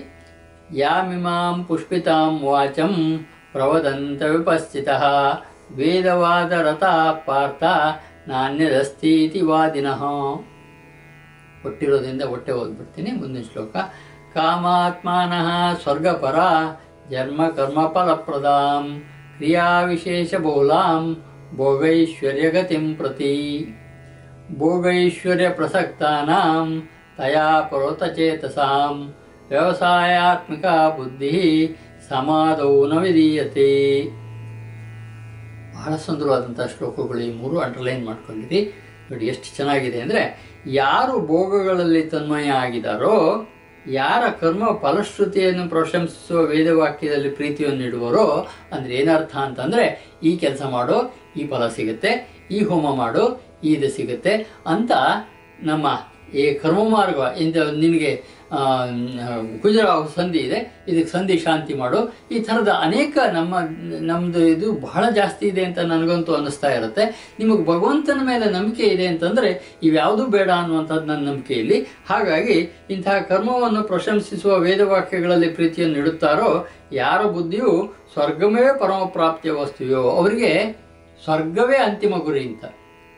ಯಾಮಿಮಾಂ 0.71 1.63
ಪುಷ್ಪಿತಾಂ 1.63 2.39
ವಾಚಂ 2.43 2.93
ಪ್ರವದಂತ 3.53 4.21
ವಿಪಸ್ಥಿತ 4.21 4.89
ವೇದವಾದ 5.75 6.51
ರಥ 6.51 6.83
ಪಾರ್ಥ 7.25 7.63
ನಾಣ್ಯದಸ್ತೀತಿ 8.27 9.41
ವಾದಿನಃ. 9.41 10.01
ಕೊಟ್ಟಿರೋದ್ರಿಂದ 11.63 12.23
ಹೊಟ್ಟೆ 12.31 12.53
ಓದ್ಬಿಡ್ತೀನಿ 12.61 13.11
ಮುಂದಿನ 13.19 13.43
ಶ್ಲೋಕ, 13.51 13.75
ಕಾಮಾತ್ಮಾನಃ 14.35 15.47
ಸ್ವರ್ಗಪರ 15.83 16.37
ಜನ್ಮ 17.11 17.41
ಕರ್ಮ 17.57 17.79
ಫಲಪ್ರದಾಂ 17.95 18.85
ಕ್ರಿಯಾ 19.37 19.67
ವಿಶೇಷ 19.89 20.33
ಬಹುಲಾಂ 20.45 21.03
ಭೋಗೈಶ್ವರ್ಯಗತಿಂ 21.59 22.85
ಪ್ರತಿ. 22.99 23.35
ಭೋಗೈಶ್ವರ್ಯ 24.59 25.47
ಪ್ರಸಕ್ತಾನಾಂ, 25.59 26.67
ತಯಾ 27.17 27.49
ಪರೋತಚೇತಸಾಂ 27.71 28.95
ವ್ಯವಸಾಯಾತ್ಮಕ 29.49 30.65
ಬುದ್ಧಿ 30.97 31.37
ಸಮಾಧೌ 32.09 32.73
ನ 32.91 32.93
ವಿಧೀಯತೆ. 33.03 33.71
ಬಹಳ 35.75 35.93
ಸುಂದರವಾದಂಥ 36.05 36.61
ಶ್ಲೋಕಗಳು 36.73 37.21
ಈ 37.27 37.29
ಮೂರು 37.41 37.55
ಅಂಡರ್ಲೈನ್ 37.65 38.03
ಮಾಡ್ಕೊಂಡಿರಿ 38.09 38.59
ನೋಡಿ, 39.09 39.25
ಎಷ್ಟು 39.31 39.47
ಚೆನ್ನಾಗಿದೆ 39.57 39.99
ಅಂದರೆ 40.05 40.23
ಯಾರು 40.65 41.27
ಭೋಗಗಳಲ್ಲಿ 41.27 42.03
ತನ್ಮಯ 42.03 42.49
ಆಗಿದಾರೋ, 42.49 43.47
ಯಾರ 43.87 44.23
ಕರ್ಮ 44.41 44.79
ಫಲಶ್ರುತಿಯನ್ನು 44.81 45.69
ಪ್ರಶಂಸಿಸುವ 45.69 46.41
ವೇದವಾಕ್ಯದಲ್ಲಿ 46.41 47.29
ಪ್ರೀತಿಯನ್ನು 47.29 47.83
ಇಡುವರೋ 47.83 48.47
ಅಂದ್ರೆ 48.71 48.93
ಏನರ್ಥ 48.93 49.35
ಅಂತಂದ್ರೆ, 49.35 50.15
ಈ 50.23 50.37
ಕೆಲಸ 50.37 50.61
ಮಾಡು, 50.61 51.15
ಈ 51.37 51.47
ಫಲ 51.47 51.67
ಸಿಗುತ್ತೆ, 51.67 52.43
ಈ 52.51 52.63
ಹೋಮ 52.63 52.95
ಮಾಡು 52.95 53.43
ಇದು 53.63 53.89
ಸಿಗುತ್ತೆ 53.89 54.63
ಅಂತ 54.65 54.91
ನಮ್ಮ 55.59 55.87
ಈ 56.33 56.53
ಕರ್ಮ 56.53 56.89
ಮಾರ್ಗ 56.89 57.37
ಇಂದ 57.37 57.55
ನಿನಗೆ 57.55 58.23
ಗುಜರಾವ್ 59.61 60.07
ಸಂಧಿ 60.15 60.39
ಇದೆ. 60.39 60.59
ಇದಕ್ಕೆ 60.87 61.11
ಸಂಧಿ 61.11 61.37
ಶಾಂತಿ 61.37 61.73
ಮಾಡು. 61.73 61.99
ಈ 62.31 62.39
ಥರದ 62.39 62.71
ಅನೇಕ 62.87 63.17
ನಮ್ಮ 63.33 63.53
ನಮ್ಮದು 64.11 64.41
ಇದು 64.47 64.67
ಬಹಳ 64.87 65.03
ಜಾಸ್ತಿ 65.09 65.45
ಇದೆ 65.51 65.63
ಅಂತ 65.65 65.79
ನನಗಂತೂ 65.93 66.33
ಅನ್ನಿಸ್ತಾ 66.33 66.69
ಇರುತ್ತೆ. 66.75 67.05
ನಿಮಗೆ 67.39 67.63
ಭಗವಂತನ 67.65 68.19
ಮೇಲೆ 68.23 68.45
ನಂಬಿಕೆ 68.51 68.83
ಇದೆ 68.83 69.07
ಅಂತಂದರೆ 69.07 69.79
ಇವ್ಯಾವುದೂ 69.83 70.25
ಬೇಡ 70.25 70.49
ಅನ್ನುವಂಥದ್ದು 70.49 71.05
ನನ್ನ 71.05 71.23
ನಂಬಿಕೆಯಲ್ಲಿ. 71.29 71.79
ಹಾಗಾಗಿ 72.09 72.57
ಇಂತಹ 72.89 73.17
ಕರ್ಮವನ್ನು 73.29 73.83
ಪ್ರಶಂಸಿಸುವ 73.83 74.53
ವೇದವಾಕ್ಯಗಳಲ್ಲಿ 74.57 75.49
ಪ್ರೀತಿಯನ್ನು 75.49 75.99
ಇಡುತ್ತಾರೋ, 75.99 76.51
ಯಾರ 76.91 77.21
ಬುದ್ಧಿಯು 77.35 77.73
ಸ್ವರ್ಗಮೇ 78.13 78.65
ಪರಮಪ್ರಾಪ್ತಿಯ 78.79 79.51
ವಸ್ತುವೆಯೋ 79.51 80.03
ಅವರಿಗೆ 80.19 80.53
ಸ್ವರ್ಗವೇ 81.23 81.77
ಅಂತಿಮ 81.77 82.15
ಗುರಿ 82.17 82.41
ಅಂತ. 82.47 82.65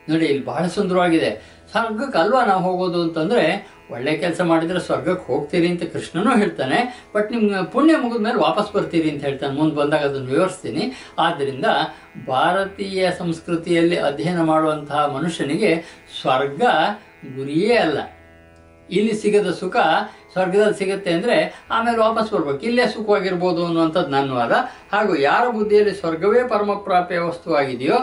ನೋಡಿ, 0.08 0.26
ಇಲ್ಲಿ 0.26 0.44
ಬಹಳ 0.44 0.64
ಸುಂದರವಾಗಿದೆ. 0.66 1.30
ಸ್ವರ್ಗಕ್ಕೆ 1.70 2.18
ಅಲ್ವಾ 2.18 2.44
ನಾವು 2.44 2.62
ಹೋಗೋದು 2.62 2.98
ಅಂತಂದ್ರೆ 3.02 3.44
ಒಳ್ಳೆ 3.90 4.12
ಕೆಲಸ 4.22 4.40
ಮಾಡಿದ್ರೆ 4.50 4.80
ಸ್ವರ್ಗಕ್ಕೆ 4.80 5.24
ಹೋಗ್ತೀರಿ 5.32 5.68
ಅಂತ 5.72 5.84
ಕೃಷ್ಣನೂ 5.94 6.30
ಹೇಳ್ತಾನೆ 6.36 6.78
ಬಟ್ 7.14 7.28
ನಿಮ್ಮ 7.32 7.60
ಪುಣ್ಯ 7.74 7.96
ಮುಗಿದ 7.96 8.22
ಮೇಲೆ 8.26 8.38
ವಾಪಸ್ 8.38 8.70
ಬರ್ತೀರಿ 8.74 9.08
ಅಂತ 9.10 9.22
ಹೇಳ್ತಾನೆ. 9.28 9.52
ಮುಂದೆ 9.60 9.76
ಬಂದಾಗ 9.76 10.04
ಅದನ್ನು 10.10 10.30
ವಿವರಿಸ್ತೀನಿ. 10.34 10.84
ಆದ್ದರಿಂದ 11.18 11.66
ಭಾರತೀಯ 12.28 13.10
ಸಂಸ್ಕೃತಿಯಲ್ಲಿ 13.22 13.98
ಅಧ್ಯಯನ 14.08 14.42
ಮಾಡುವಂತಹ 14.52 15.02
ಮನುಷ್ಯನಿಗೆ 15.16 15.70
ಸ್ವರ್ಗ 16.20 16.62
ಗುರಿಯೇ 17.36 17.76
ಅಲ್ಲ. 17.86 17.98
ಇಲ್ಲಿ 18.88 19.14
ಸಿಗದ 19.22 19.50
ಸುಖ 19.60 19.76
ಸ್ವರ್ಗದಲ್ಲಿ 20.32 20.76
ಸಿಗುತ್ತೆ 20.80 21.10
ಅಂದರೆ 21.12 21.36
ಆಮೇಲೆ 21.70 21.98
ವಾಪಸ್ 21.98 22.28
ಬರ್ಬೇಕು. 22.32 22.60
ಇಲ್ಲೇ 22.68 22.84
ಸುಖವಾಗಿರ್ಬೋದು 22.86 23.60
ಅನ್ನುವಂಥದ್ದು 23.66 24.10
ನನ್ನ 24.10 24.30
ವಾದ. 24.32 24.52
ಹಾಗೂ 24.92 25.12
ಯಾರ 25.28 25.44
ಬುದ್ಧಿಯಲ್ಲಿ 25.56 25.94
ಸ್ವರ್ಗವೇ 25.94 26.42
ಪರಮಪ್ರಾಪ್ಯ 26.48 27.18
ವಸ್ತುವಾಗಿದೆಯೋ 27.28 27.98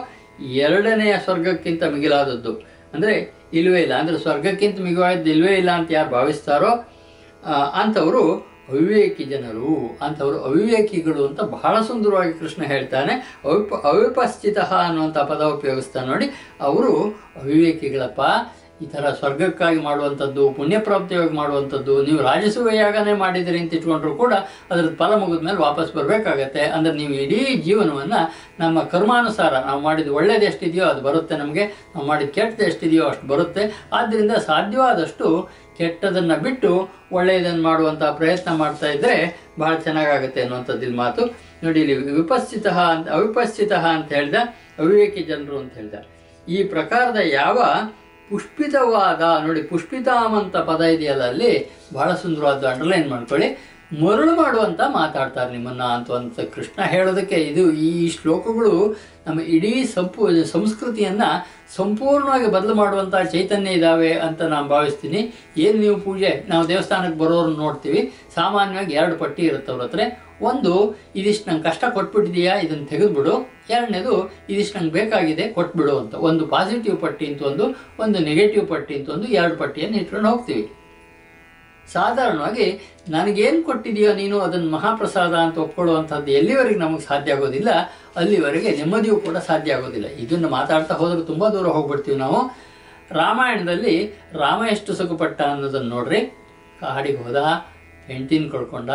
ಎರಡನೆಯ 0.66 1.14
ಸ್ವರ್ಗಕ್ಕಿಂತ 1.26 1.84
ಮಿಗಿಲಾದದ್ದು. 1.94 2.54
ಅಂದರೆ 2.94 3.43
ಇಲ್ವೇ 3.60 3.82
ಇಲ್ಲ. 3.86 3.96
ಅಂದರೆ 4.02 4.18
ಸ್ವರ್ಗಕ್ಕಿಂತ 4.26 4.80
ಮಿಗಿಲಾದದ್ದು 4.88 5.32
ಇಲ್ವೇ 5.36 5.54
ಇಲ್ಲ 5.62 5.72
ಅಂತ 5.80 5.90
ಯಾರು 5.98 6.10
ಭಾವಿಸ್ತಾರೋ 6.18 6.72
ಅಂಥವರು 7.82 8.24
ಅವಿವೇಕಿ 8.72 9.24
ಜನರು, 9.32 9.72
ಅಂಥವರು 10.06 10.38
ಅವಿವೇಕಿಗಳು 10.48 11.22
ಅಂತ 11.30 11.42
ಬಹಳ 11.56 11.74
ಸುಂದರವಾಗಿ 11.88 12.34
ಕೃಷ್ಣ 12.42 12.62
ಹೇಳ್ತಾನೆ. 12.74 13.14
ಅವಿಪ 13.48 13.74
ಅವಿಪಸ್ಥಿತ 13.92 14.60
ಅನ್ನುವಂಥ 14.88 15.18
ಪದ 15.32 15.42
ಉಪಯೋಗಿಸ್ತಾನೆ 15.56 16.08
ನೋಡಿ. 16.14 16.28
ಅವರು 16.68 16.94
ಅವಿವೇಕಿಗಳಪ್ಪ 17.42 18.22
ಈ 18.82 18.86
ಥರ 18.94 19.10
ಸ್ವರ್ಗಕ್ಕಾಗಿ 19.20 19.80
ಮಾಡುವಂಥದ್ದು 19.88 20.44
ಪುಣ್ಯಪ್ರಾಪ್ತಿಯಾಗಿ 20.58 21.34
ಮಾಡುವಂಥದ್ದು, 21.40 21.94
ನೀವು 22.08 22.20
ರಾಜಸುವ 22.28 22.72
ಯಾಗನೇ 22.80 23.14
ಮಾಡಿದಿರಿ 23.24 23.60
ಅಂತ 23.64 23.78
ಇಟ್ಕೊಂಡ್ರು 23.78 24.12
ಕೂಡ 24.22 24.34
ಅದ್ರದ್ದು 24.70 24.94
ಫಲ 25.02 25.12
ಮುಗಿದ 25.22 25.42
ಮೇಲೆ 25.48 25.60
ವಾಪಸ್ 25.66 25.92
ಬರಬೇಕಾಗತ್ತೆ. 25.98 26.64
ಅಂದರೆ 26.76 26.94
ನೀವು 27.02 27.14
ಇಡೀ 27.26 27.40
ಜೀವನವನ್ನು 27.68 28.22
ನಮ್ಮ 28.62 28.84
ಕರ್ಮಾನುಸಾರ 28.94 29.54
ನಾವು 29.68 29.82
ಮಾಡಿದ 29.88 30.12
ಒಳ್ಳೇದು 30.20 30.46
ಎಷ್ಟಿದೆಯೋ 30.52 30.86
ಅದು 30.92 31.04
ಬರುತ್ತೆ 31.08 31.38
ನಮಗೆ, 31.44 31.66
ನಾವು 31.94 32.06
ಮಾಡಿದ 32.12 32.32
ಕೆಟ್ಟದ್ದು 32.38 32.66
ಎಷ್ಟಿದೆಯೋ 32.72 33.06
ಅಷ್ಟು 33.12 33.28
ಬರುತ್ತೆ. 33.34 33.66
ಆದ್ದರಿಂದ 34.00 34.34
ಸಾಧ್ಯವಾದಷ್ಟು 34.50 35.28
ಕೆಟ್ಟದನ್ನು 35.78 36.36
ಬಿಟ್ಟು 36.46 36.72
ಒಳ್ಳೆಯದನ್ನು 37.18 37.64
ಮಾಡುವಂಥ 37.70 38.04
ಪ್ರಯತ್ನ 38.20 38.50
ಮಾಡ್ತಾ 38.64 38.90
ಇದ್ದರೆ 38.96 39.16
ಭಾಳ 39.62 39.74
ಚೆನ್ನಾಗಾಗುತ್ತೆ 39.88 40.40
ಅನ್ನುವಂಥದ್ದು 40.44 40.86
ಇಲ್ಲಿ 40.88 41.00
ಮಾತು. 41.06 41.24
ನೋಡಿ, 41.64 41.80
ಇಲ್ಲಿ 41.84 42.14
ವಿಪಸ್ಥಿತ 42.22 42.68
ಅಂತ 42.94 43.08
ಅವಿಪಸ್ಥಿತ 43.18 43.74
ಅಂತ 43.96 44.10
ಹೇಳಿದ, 44.18 44.40
ಅವಿವೇಕಿ 44.82 45.22
ಜನರು 45.32 45.58
ಅಂತ 45.64 45.74
ಹೇಳಿದ. 45.80 46.00
ಈ 46.56 46.58
ಪ್ರಕಾರದ 46.74 47.20
ಯಾವ 47.42 47.60
ಪುಷ್ಪಿತವಾದ, 48.30 49.46
ನೋಡಿ, 49.48 49.62
ಪುಷ್ಪಿತಾಮ್ 49.64 50.36
ಅಂತ 50.36 50.58
ಪದ 50.58 50.82
ಇದೆಯಲ್ಲ 50.82 51.24
ಅಲ್ಲಿ? 51.24 51.72
ಬಹಳ 51.94 52.14
ಸುಂದರವಾದ 52.14 52.64
ಅಂಡರ್ಲೈನ್ 52.66 53.10
ಮಾಡ್ಕೊಳ್ಳಿ. 53.10 53.70
ಮರಳು 54.02 54.36
ಮಾಡುವಂತ 54.36 54.82
ಮಾತಾಡ್ತಾರೆ 54.88 55.52
ನಿಮ್ಮನ್ನ 55.52 55.84
ಅಂತ 55.84 56.12
ಅಂತ 56.12 56.40
ಕೃಷ್ಣ 56.40 56.84
ಹೇಳೋದಕ್ಕೆ 56.84 57.36
ಇದು 57.36 57.72
ಈ 57.72 58.10
ಶ್ಲೋಕಗಳು 58.10 58.96
ನಮ್ಮ 59.28 59.42
ಇಡೀ 59.42 59.84
ಸಂಪೂ, 59.84 60.44
ಸಂಸ್ಕೃತಿಯನ್ನ 60.44 61.22
ಸಂಪೂರ್ಣವಾಗಿ 61.76 62.48
ಬದಲು 62.52 62.76
ಮಾಡುವಂತಹ 62.76 63.24
ಚೈತನ್ಯ 63.24 63.72
ಇದಾವೆ 63.72 64.14
ಅಂತ 64.14 64.42
ನಾನು 64.42 64.68
ಭಾವಿಸ್ತೀನಿ. 64.68 65.34
ಏನು 65.58 65.78
ನೀವು 65.78 66.00
ಪೂಜೆ, 66.00 66.46
ನಾವು 66.50 66.68
ದೇವಸ್ಥಾನಕ್ಕೆ 66.68 67.20
ಬರೋರು 67.20 67.50
ನೋಡ್ತೀವಿ. 67.50 68.14
ಸಾಮಾನ್ಯವಾಗಿ 68.36 68.94
ಎರಡು 68.94 69.16
ಪಟ್ಟಿ 69.16 69.44
ಇರುತ್ತೆ 69.44 69.72
ಅವ್ರ 69.72 69.82
ಹತ್ರ. 69.84 70.00
ಒಂದು, 70.52 70.74
ಇದಿಷ್ಟು 71.20 71.46
ನಂಗೆ 71.50 71.66
ಕಷ್ಟ 71.70 71.84
ಕೊಟ್ಬಿಟ್ಟಿದೆಯಾ 71.96 72.54
ಇದನ್ನು 72.66 72.86
ತೆಗೆದುಬಿಡು. 72.92 73.34
ಎರಡನೇದು, 73.74 74.14
ಇದಿಷ್ಟು 74.52 74.76
ನಂಗೆ 74.78 74.94
ಬೇಕಾಗಿದೆ, 75.00 75.46
ಕೊಟ್ಬಿಡು 75.58 75.96
ಅಂತ. 76.04 76.14
ಒಂದು 76.30 76.46
ಪಾಸಿಟಿವ್ 76.54 76.98
ಪಟ್ಟಿ 77.04 77.26
ಅಂತ 77.32 77.42
ಒಂದು 77.52 77.66
ಒಂದು 78.06 78.20
ನೆಗೆಟಿವ್ 78.30 78.66
ಪಟ್ಟಿ 78.74 78.96
ಅಂತ 79.00 79.10
ಒಂದು, 79.18 79.28
ಎರಡು 79.40 79.58
ಪಟ್ಟಿಯನ್ನು 79.62 80.00
ಇಟ್ಕೊಂಡು 80.02 80.30
ಹೋಗ್ತೀವಿ. 80.32 80.66
ಸಾಧಾರಣವಾಗಿ, 81.94 82.66
ನನಗೇನು 83.16 83.62
ಕೊಟ್ಟಿದೆಯೋ 83.70 84.12
ನೀನು 84.20 84.36
ಅದನ್ನು 84.46 84.70
ಮಹಾಪ್ರಸಾದ 84.76 85.34
ಅಂತ 85.46 85.58
ಒಪ್ಕೊಳ್ಳುವಂಥದ್ದು 85.64 86.32
ಎಲ್ಲಿವರೆಗೆ 86.40 86.80
ನಮಗೆ 86.84 87.04
ಸಾಧ್ಯ 87.10 87.36
ಆಗೋದಿಲ್ಲ, 87.36 87.72
ಅಲ್ಲಿವರೆಗೆ 88.20 88.70
ನೆಮ್ಮದಿಯೂ 88.78 89.16
ಕೂಡ 89.26 89.38
ಸಾಧ್ಯ 89.50 89.78
ಆಗೋದಿಲ್ಲ. 89.78 90.10
ಇದನ್ನು 90.26 90.50
ಮಾತಾಡ್ತಾ 90.58 90.96
ಹೋದ್ರೆ 91.02 91.24
ತುಂಬ 91.32 91.50
ದೂರ 91.56 91.68
ಹೋಗ್ಬಿಡ್ತೀವಿ 91.78 92.18
ನಾವು. 92.26 92.40
ರಾಮಾಯಣದಲ್ಲಿ 93.22 93.96
ರಾಮ 94.44 94.62
ಎಷ್ಟು 94.76 94.92
ಸುಖಪಟ್ಟ 95.00 95.40
ಅನ್ನೋದನ್ನು 95.54 95.92
ನೋಡ್ರಿ. 95.96 96.22
ಕಾಡಿಗೆ 96.82 97.20
ಹೋದ, 97.26 97.42
ಹೆಂಡ್ತಿನ 98.08 98.46
ಕಳ್ಕೊಂಡ 98.54 98.92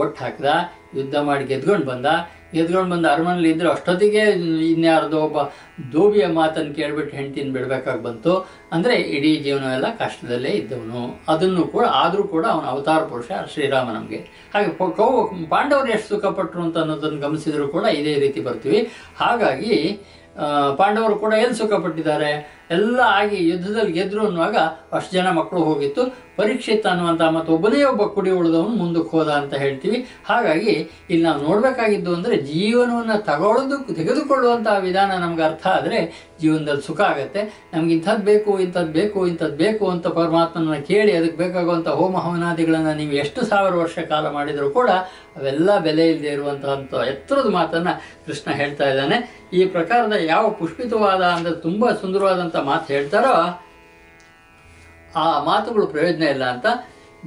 ಓಟ್ 0.00 0.18
ಹಾಕ್ದ 0.22 0.46
ಯುದ್ಧ 0.94 1.16
ಮಾಡಿ 1.16 1.44
ಗೆದ್ಕೊಂಡು 1.44 1.86
ಬಂದ. 1.86 2.06
ಗೆದ್ಕೊಂಡು 2.52 2.90
ಬಂದ 2.90 3.06
ಅರಮನೆಯಲ್ಲಿ 3.06 3.50
ಇದ್ರೆ 3.50 3.68
ಅಷ್ಟೊತ್ತಿಗೆ 3.70 4.20
ಇನ್ಯಾರ್ದೋ 4.72 5.18
ಒಬ್ಬ 5.20 5.38
ದೋಬಿಯ 5.92 6.26
ಮಾತನ್ನು 6.26 6.74
ಕೇಳ್ಬಿಟ್ಟು 6.74 7.16
ಹೆಂಡ್ತಿನ 7.16 7.52
ಬಿಡಬೇಕಾಗಿ 7.52 8.02
ಬಂತು. 8.02 8.48
ಅಂದ್ರೆ 8.72 8.94
ಇಡೀ 8.96 9.36
ಜೀವನವೆಲ್ಲ 9.36 9.94
ಕಷ್ಟದಲ್ಲೇ 9.96 10.48
ಇದ್ದವನು. 10.48 11.20
ಅದನ್ನು 11.28 11.62
ಕೂಡ, 11.62 11.84
ಆದರೂ 11.84 12.22
ಕೂಡ 12.22 12.46
ಅವನ 12.46 12.64
ಅವತಾರ 12.64 13.04
ಪುರುಷ 13.04 13.26
ಶ್ರೀರಾಮ 13.54 13.90
ನಮಗೆ. 13.90 14.16
ಹಾಗೆ 14.54 14.70
ಕೌ, 14.96 15.26
ಪಾಂಡವರು 15.48 15.88
ಎಷ್ಟು 15.88 16.08
ಸುಖಪಟ್ಟರು 16.08 16.62
ಅಂತ 16.62 16.78
ಅನ್ನೋದನ್ನು 16.78 17.20
ಗಮನಿಸಿದ್ರು 17.20 17.68
ಕೂಡ 17.68 17.84
ಇದೇ 17.84 18.14
ರೀತಿ 18.14 18.40
ಬರ್ತೀವಿ. 18.40 18.92
ಹಾಗಾಗಿ 19.16 20.00
ಪಾಂಡವರು 20.76 21.16
ಕೂಡ 21.16 21.32
ಎಲ್ಲಿ 21.32 21.56
ಸುಖಪಟ್ಟಿದ್ದಾರೆ? 21.58 22.57
ಎಲ್ಲ 22.76 22.98
ಆಗಿ 23.20 23.38
ಯುದ್ಧದಲ್ಲಿ 23.50 23.92
ಗೆದ್ರು 23.98 24.22
ಅನ್ನುವಾಗ 24.28 24.56
ಅಷ್ಟು 24.96 25.12
ಜನ 25.18 25.28
ಮಕ್ಕಳು 25.38 25.60
ಹೋಗಿತ್ತು. 25.68 26.02
ಪರೀಕ್ಷಿತ 26.38 26.86
ಅನ್ನುವಂಥ 26.90 27.22
ಮತ್ತು 27.36 27.50
ಒಬ್ಬನೇ 27.54 27.78
ಒಬ್ಬ 27.90 28.02
ಕುಡಿ 28.16 28.30
ಉಳಿದವನು 28.38 28.74
ಮುಂದಕ್ಕೆ 28.80 29.10
ಹೋದ 29.16 29.30
ಅಂತ 29.40 29.54
ಹೇಳ್ತೀವಿ. 29.62 29.98
ಹಾಗಾಗಿ 30.28 30.74
ಇಲ್ಲಿ 31.10 31.22
ನಾವು 31.28 31.40
ನೋಡಬೇಕಾಗಿದ್ದು 31.46 32.10
ಅಂದರೆ 32.16 32.34
ಜೀವನವನ್ನು 32.50 33.16
ತಗೊಳ್ಳೋದು 33.28 33.76
ತೆಗೆದುಕೊಳ್ಳುವಂತಹ 33.98 34.76
ವಿಧಾನ 34.86 35.10
ನಮ್ಗೆ 35.24 35.44
ಅರ್ಥ 35.48 35.64
ಆದರೆ 35.78 36.00
ಜೀವನದಲ್ಲಿ 36.42 36.84
ಸುಖ 36.88 37.00
ಆಗುತ್ತೆ. 37.12 37.40
ನಮ್ಗೆ 37.72 37.92
ಇಂಥದ್ದು 37.96 38.24
ಬೇಕು 38.30 38.50
ಇಂಥದ್ದು 38.66 38.92
ಬೇಕು 38.98 39.18
ಇಂಥದ್ದು 39.30 39.58
ಬೇಕು 39.64 39.86
ಅಂತ 39.94 40.06
ಪರಮಾತ್ಮನ 40.18 40.78
ಕೇಳಿ 40.90 41.14
ಅದಕ್ಕೆ 41.20 41.38
ಬೇಕಾಗುವಂಥ 41.44 41.88
ಹೋಮ 42.00 42.14
ಹವನಾದಿಗಳನ್ನು 42.26 42.92
ನೀವು 43.00 43.16
ಎಷ್ಟು 43.24 43.42
ಸಾವಿರ 43.50 43.74
ವರ್ಷ 43.82 43.98
ಕಾಲ 44.12 44.24
ಮಾಡಿದರೂ 44.36 44.68
ಕೂಡ 44.78 44.90
ಅವೆಲ್ಲ 45.38 45.70
ಬೆಲೆ 45.86 46.04
ಇಲ್ಲದೆ 46.12 46.30
ಇರುವಂತಹ 46.36 47.02
ಎತ್ತರದ 47.12 47.48
ಮಾತನ್ನು 47.58 47.92
ಕೃಷ್ಣ 48.26 48.48
ಹೇಳ್ತಾ 48.60 48.86
ಇದ್ದಾನೆ. 48.92 49.18
ಈ 49.58 49.60
ಪ್ರಕಾರದ 49.74 50.14
ಯಾವ 50.32 50.44
ಪುಷ್ಪಿತವಾದ 50.60 51.22
ಅಂದರೆ 51.34 51.54
ತುಂಬ 51.66 51.90
ಸುಂದರವಾದಂಥ 52.00 52.56
ಮಾತು 52.60 52.92
ಹೇಳ್ತಾರೋ 52.92 53.64
ಆ 55.16 55.44
ಮಾತುಗಳು 55.44 55.86
ಪ್ರಯೋಜನ 55.86 56.22
ಇಲ್ಲ 56.22 56.44
ಅಂತ 56.44 56.66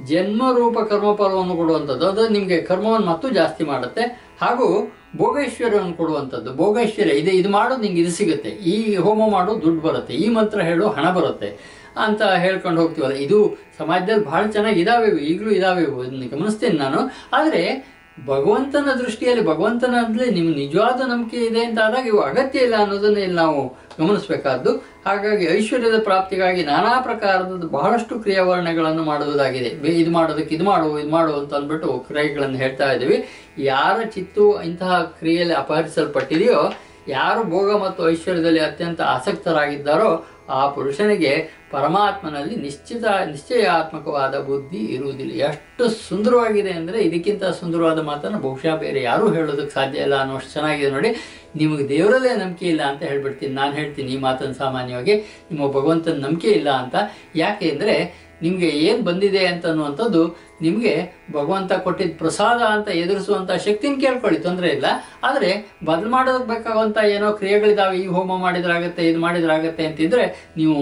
ಜನ್ಮರೂಪ 0.04 0.78
ಕರ್ಮಫಲವನ್ನು 0.78 1.56
ಕೊಡುವಂಥದ್ದು. 1.56 2.06
ಅದು 2.06 2.28
ನಿಮಗೆ 2.28 2.62
ಕರ್ಮವನ್ನು 2.62 3.06
ಮತ್ತು 3.06 3.30
ಜಾಸ್ತಿ 3.30 3.64
ಮಾಡುತ್ತೆ. 3.64 4.32
ಹಾಗೂ 4.40 4.92
ಭೋಗೇಶ್ವರ್ಯವನ್ನು 5.16 5.94
ಕೊಡುವಂಥದ್ದು. 5.94 6.56
ಭೋಗೇಶ್ವರ್ಯ, 6.56 7.12
ಇದು 7.12 7.30
ಇದು 7.30 7.48
ಮಾಡು 7.48 7.76
ನಿಂಗೆ 7.76 8.00
ಇದು 8.00 8.10
ಸಿಗುತ್ತೆ. 8.10 8.48
ಈ 8.48 8.96
ಹೋಮ 8.96 9.32
ಮಾಡು 9.32 9.62
ದುಡ್ಡು 9.62 9.80
ಬರುತ್ತೆ. 9.80 10.14
ಈ 10.14 10.28
ಮಂತ್ರ 10.28 10.62
ಹೇಳು 10.62 10.88
ಹಣ 10.88 11.10
ಬರುತ್ತೆ 11.10 11.82
ಅಂತ 11.96 12.22
ಹೇಳ್ಕೊಂಡು 12.22 12.82
ಹೋಗ್ತೀವಲ್ಲ. 12.82 13.14
ಇದು 13.14 13.56
ಸಮಾಜದಲ್ಲಿ 13.78 14.24
ಬಹಳ 14.24 14.46
ಚೆನ್ನಾಗಿ 14.46 14.80
ಇದಾವೆ 14.80 15.08
ಈಗಲೂ 15.08 15.50
ಇದಾವೆ. 15.50 15.84
ಗಮನಿಸ್ತೇನೆ 16.28 16.78
ನಾನು. 16.78 16.98
ಆದರೆ 17.32 17.92
ಭಗವಂತನ 18.26 18.88
ದೃಷ್ಟಿಯಲ್ಲಿ 18.98 19.44
ಭಗವಂತನಾದರೆ 19.44 20.30
ನಿಮ್ಮ 20.30 20.54
ನಿಜವಾದ 20.54 21.00
ನಂಬಿಕೆ 21.00 21.36
ಇದೆ 21.36 21.64
ಅಂತ 21.64 21.78
ಆದಾಗ 21.78 22.06
ಇವು 22.06 22.20
ಅಗತ್ಯ 22.20 22.58
ಇಲ್ಲ 22.58 22.76
ಅನ್ನೋದನ್ನ 22.76 23.16
ಇಲ್ಲಿ 23.16 23.36
ನಾವು 23.36 23.76
ಗಮನಿಸಬೇಕಾದ್ದು. 24.00 24.76
ಹಾಗಾಗಿ 25.06 25.44
ಐಶ್ವರ್ಯದ 25.44 26.02
ಪ್ರಾಪ್ತಿಗಾಗಿ 26.02 26.62
ನಾನಾ 26.62 27.00
ಪ್ರಕಾರದ 27.00 27.64
ಬಹಳಷ್ಟು 27.64 28.20
ಕ್ರಿಯಾವರಣೆಗಳನ್ನು 28.20 29.02
ಮಾಡುವುದಾಗಿದೆ. 29.02 29.88
ಇದು 29.88 30.10
ಮಾಡೋದಕ್ಕೆ 30.10 30.54
ಇದು 30.54 30.64
ಮಾಡು 30.64 30.98
ಇದು 30.98 31.10
ಮಾಡು 31.10 31.32
ಅಂತ 31.32 31.54
ಅಂದ್ಬಿಟ್ಟು 31.54 32.04
ಕ್ರಿಯೆಗಳನ್ನು 32.08 32.56
ಹೇಳ್ತಾ 32.56 32.92
ಇದ್ದೀವಿ. 32.92 33.28
ಯಾರ 33.58 34.02
ಚಿತ್ತು 34.02 34.62
ಇಂತಹ 34.62 35.14
ಕ್ರಿಯೆಯಲ್ಲಿ 35.18 35.54
ಅಪಹರಿಸಲ್ಪಟ್ಟಿದೆಯೋ, 35.54 36.72
ಯಾರು 37.08 37.44
ಭೋಗ 37.44 37.82
ಮತ್ತು 37.82 38.10
ಐಶ್ವರ್ಯದಲ್ಲಿ 38.10 38.60
ಅತ್ಯಂತ 38.60 39.00
ಆಸಕ್ತರಾಗಿದ್ದಾರೋ 39.00 40.24
ಆ 40.48 40.68
ಪುರುಷನಿಗೆ 40.68 41.32
ಪರಮಾತ್ಮನಲ್ಲಿ 41.70 42.56
ನಿಶ್ಚಿತ, 42.56 43.04
ನಿಶ್ಚಯಾತ್ಮಕವಾದ 43.04 44.34
ಬುದ್ಧಿ 44.38 44.78
ಇರುವುದಿಲ್ಲ. 44.78 45.32
ಎಷ್ಟು 45.44 45.88
ಸುಂದರವಾಗಿದೆ 45.88 46.70
ಅಂದರೆ 46.70 47.00
ಇದಕ್ಕಿಂತ 47.00 47.44
ಸುಂದರವಾದ 47.44 47.98
ಮಾತನ್ನು 47.98 48.38
ಬಹುಶಃ 48.38 48.74
ಬೇರೆ 48.76 49.02
ಯಾರೂ 49.02 49.32
ಹೇಳೋದಕ್ಕೆ 49.32 49.74
ಸಾಧ್ಯ 49.74 49.98
ಇಲ್ಲ 49.98 50.16
ಅನ್ನೋಷ್ಟು 50.20 50.52
ಚೆನ್ನಾಗಿದೆ 50.52 50.90
ನೋಡಿ. 50.90 51.12
ನಿಮಗೆ 51.56 51.88
ದೇವರಲ್ಲೇ 51.88 52.36
ನಂಬಿಕೆ 52.36 52.66
ಇಲ್ಲ 52.66 52.82
ಅಂತ 52.82 53.02
ಹೇಳ್ಬಿಡ್ತೀನಿ. 53.02 53.54
ನಾನು 53.54 53.72
ಹೇಳ್ತೀನಿ 53.72 54.12
ಈ 54.12 54.16
ಮಾತನ್ನು 54.16 54.54
ಸಾಮಾನ್ಯವಾಗಿ. 54.54 55.16
ನಿಮ್ಮ 55.50 55.68
ಭಗವಂತನ 55.68 56.20
ನಂಬಿಕೆ 56.26 56.50
ಇಲ್ಲ 56.50 56.70
ಅಂತ. 56.70 56.94
ಯಾಕೆ 57.36 57.70
ಅಂದರೆ 57.70 57.96
ನಿಮಗೆ 58.44 58.68
ಏನು 58.88 59.00
ಬಂದಿದೆ 59.08 59.42
ಅಂತ 59.52 59.64
ಅನ್ನುವಂಥದ್ದು 59.72 60.22
ನಿಮಗೆ 60.66 60.94
ಭಗವಂತ 61.36 61.72
ಕೊಟ್ಟಿದ್ದ 61.84 62.14
ಪ್ರಸಾದ 62.22 62.60
ಅಂತ 62.74 62.88
ಎದುರಿಸುವಂಥ 63.02 63.50
ಶಕ್ತಿನ 63.66 63.94
ಕೇಳ್ಕೊಳ್ಳಿ, 64.04 64.38
ತೊಂದರೆ 64.46 64.68
ಇಲ್ಲ. 64.76 64.86
ಆದರೆ 65.28 65.50
ಬದಲು 65.88 66.10
ಮಾಡೋದಕ್ಕೆ 66.16 66.48
ಬೇಕಾಗುವಂಥ 66.52 66.98
ಏನೋ 67.14 67.30
ಕ್ರಿಯೆಗಳಿದ್ದಾವೆ 67.40 67.96
ಈ 68.02 68.06
ಹೋಮ 68.16 68.36
ಮಾಡಿದ್ರಾಗತ್ತೆ, 68.44 69.04
ಇದು 69.10 69.20
ಮಾಡಿದ್ರಾಗತ್ತೆ 69.26 69.84
ಅಂತಿದ್ರೆ 69.90 70.26
ನೀವು 70.60 70.78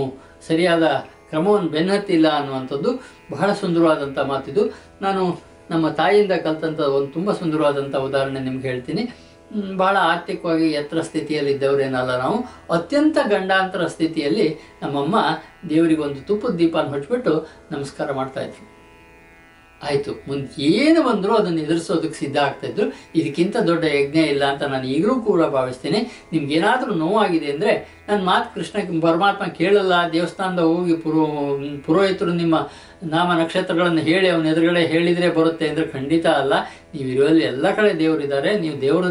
ಸರಿಯಾದ 0.48 0.84
ಕ್ರಮವನ್ನು 1.30 1.70
ಬೆನ್ನತ್ತಿಲ್ಲ 1.76 2.26
ಅನ್ನುವಂಥದ್ದು 2.40 2.92
ಬಹಳ 3.32 3.48
ಸುಂದರವಾದಂಥ 3.62 4.18
ಮಾತಿದು. 4.32 4.62
ನಾನು 5.06 5.22
ನಮ್ಮ 5.72 5.86
ತಾಯಿಯಿಂದ 5.98 6.34
ಕಲ್ತಂಥ 6.46 6.80
ಒಂದು 6.98 7.10
ತುಂಬ 7.16 7.30
ಸುಂದರವಾದಂಥ 7.40 7.96
ಉದಾಹರಣೆ 8.06 8.40
ನಿಮ್ಗೆ 8.46 8.66
ಹೇಳ್ತೀನಿ. 8.70 9.02
ಬಹಳ 9.82 9.94
ಆರ್ಥಿಕವಾಗಿ 10.10 10.66
ಎತ್ತರ 10.80 11.00
ಸ್ಥಿತಿಯಲ್ಲಿದ್ದವರೇನಲ್ಲ 11.08 12.12
ನಾವು. 12.24 12.36
ಅತ್ಯಂತ 12.76 13.18
ಗಂಡಾಂತರ 13.34 13.86
ಸ್ಥಿತಿಯಲ್ಲಿ 13.94 14.48
ನಮ್ಮಮ್ಮ 14.82 15.16
ದೇವರಿಗೆ 15.70 16.04
ಒಂದು 16.08 16.20
ತುಪ್ಪದ 16.28 16.58
ದೀಪನ 16.60 16.92
ಹಚ್ಚಿಬಿಟ್ಟು 16.96 17.32
ನಮಸ್ಕಾರ 17.76 18.10
ಮಾಡ್ತಾ 18.20 18.42
ಇದ್ರು. 18.48 18.66
ಆಯಿತು, 19.80 20.12
ಮುಂದೆ 20.28 20.46
ಏನು 20.70 21.00
ಬಂದರೂ 21.06 21.32
ಅದನ್ನು 21.40 21.60
ಎದುರಿಸೋದಕ್ಕೆ 21.66 22.16
ಸಿದ್ಧ 22.22 22.36
ಆಗ್ತಾಯಿದ್ರು 22.46 22.86
ಇದಕ್ಕಿಂತ 23.18 23.56
ದೊಡ್ಡ 23.68 23.84
ಯಜ್ಞ 23.98 24.18
ಇಲ್ಲ 24.32 24.44
ಅಂತ 24.52 24.62
ನಾನು 24.72 24.86
ಈಗಲೂ 24.94 25.14
ಕೂಡ 25.28 25.42
ಭಾವಿಸ್ತೇನೆ. 25.54 26.00
ನಿಮ್ಗೆ 26.32 26.52
ಏನಾದರೂ 26.58 26.94
ನೋವಾಗಿದೆ 27.04 27.48
ಅಂದರೆ 27.54 27.72
ನನ್ನ 28.08 28.20
ಮಾತು 28.30 28.46
ಕೃಷ್ಣ 28.56 28.76
ಪರಮಾತ್ಮ 29.06 29.44
ಕೇಳಲ್ಲ, 29.60 29.94
ದೇವಸ್ಥಾನದ 30.16 30.62
ಹೋಗಿ 30.70 30.94
ಪುರೋ 31.04 31.24
ಪುರೋಹಿತರು 31.86 32.34
ನಿಮ್ಮ 32.42 32.56
ನಾಮ 33.14 33.28
ನಕ್ಷತ್ರಗಳನ್ನು 33.40 34.02
ಹೇಳಿ, 34.10 34.28
ಅವನ 34.32 34.48
ಎದುರುಗಡೆ 34.52 34.82
ಹೇಳಿದರೆ 34.92 35.28
ಬರುತ್ತೆ 35.38 35.64
ಅಂದರೆ 35.70 35.86
ಖಂಡಿತ 35.96 36.26
ಅಲ್ಲ. 36.40 36.54
ನೀವು 36.94 37.08
ಇರುವಲ್ಲಿ 37.14 37.42
ಎಲ್ಲ 37.50 37.66
ಕಡೆ 37.78 37.90
ದೇವರಿದ್ದಾರೆ, 38.02 38.50
ನೀವು 38.62 38.76
ದೇವರ 38.84 39.04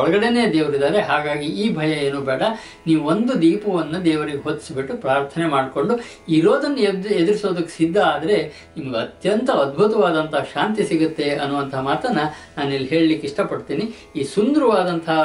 ಒಳಗಡೆನೇ 0.00 0.42
ದೇವರಿದ್ದಾರೆ, 0.56 0.98
ಹಾಗಾಗಿ 1.10 1.48
ಈ 1.62 1.64
ಭಯ 1.78 1.90
ಏನು 2.06 2.20
ಬೇಡ. 2.28 2.42
ನೀವು 2.88 3.02
ಒಂದು 3.12 3.32
ದೀಪವನ್ನು 3.44 3.98
ದೇವರಿಗೆ 4.08 4.40
ಹೊತ್ತಿಸ್ಬಿಟ್ಟು 4.46 4.96
ಪ್ರಾರ್ಥನೆ 5.04 5.46
ಮಾಡಿಕೊಂಡು 5.54 5.94
ಇರೋದನ್ನು 6.38 6.80
ಎದ್ದು 6.90 7.08
ಎದುರಿಸೋದಕ್ಕೆ 7.20 7.74
ಸಿದ್ಧ 7.78 7.98
ಆದರೆ 8.12 8.38
ನಿಮ್ಗೆ 8.76 8.98
ಅತ್ಯಂತ 9.04 9.48
ಅದ್ಭುತವಾದಂಥ 9.64 10.34
ಶಾಂತಿ 10.54 10.84
ಸಿಗುತ್ತೆ 10.90 11.28
ಅನ್ನುವಂಥ 11.42 11.74
ಮಾತನ್ನು 11.88 12.24
ನಾನು 12.58 12.70
ಇಲ್ಲಿ 12.78 12.90
ಹೇಳಲಿಕ್ಕೆ 12.94 13.26
ಇಷ್ಟಪಡ್ತೀನಿ. 13.30 13.86
ಈ 14.18 14.24
ಸುಂದರವಾದಂತಹ 14.34 15.20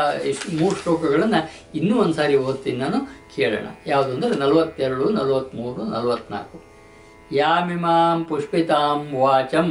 ಮೂರು 0.61 0.75
ಶ್ಲೋಕಗಳನ್ನು 0.83 1.41
ಇನ್ನೂ 1.81 1.95
ಒಂದು 2.03 2.17
ಸಾರಿ 2.21 2.37
ಓದ್ತೀನಿ 2.47 2.79
ನಾನು. 2.85 2.99
ಕೇಳೋಣ. 3.35 3.67
ಯಾವುದು 3.91 4.11
ಅಂದರೆ 4.15 4.35
ನಲವತ್ತೆರಡು 4.41 5.05
ನಲವತ್ತ್ಮೂರು 5.19 5.83
ನಲವತ್ನಾಲ್ಕು. 5.93 6.57
ಯಾಮಿಮಾಂ 7.41 8.17
ಪುಷ್ಪಿತಾಂ 8.29 8.99
ವಾಚಂ 9.21 9.69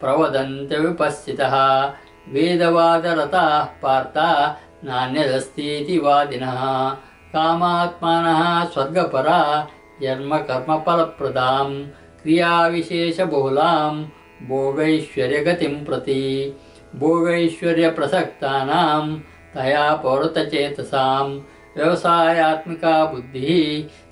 प्रवदन्त्युपस्थितः। 0.00 1.92
वेदवादरताः 2.28 3.64
पार्ता 3.64 4.60
नान्यदस्तीति 4.84 5.98
वादिनः। 5.98 6.96
कामात्मानः 7.32 8.64
स्वर्गपरा 8.64 9.68
यर्मकर्मफलप्रदां 10.02 11.86
क्रियाविशेषबहुलां 12.22 14.04
भोगैश्वर्यगतिं 14.48 15.84
प्रति। 15.84 16.56
भोगैश्वर्यप्रसक्तानां 16.96 19.18
तया 19.54 19.94
पौरतचेतसाम्। 19.94 21.40
ವ್ಯವಸಾಯಾತ್ಮಿಕ 21.76 22.84
ಬುದ್ಧಿ 23.12 23.56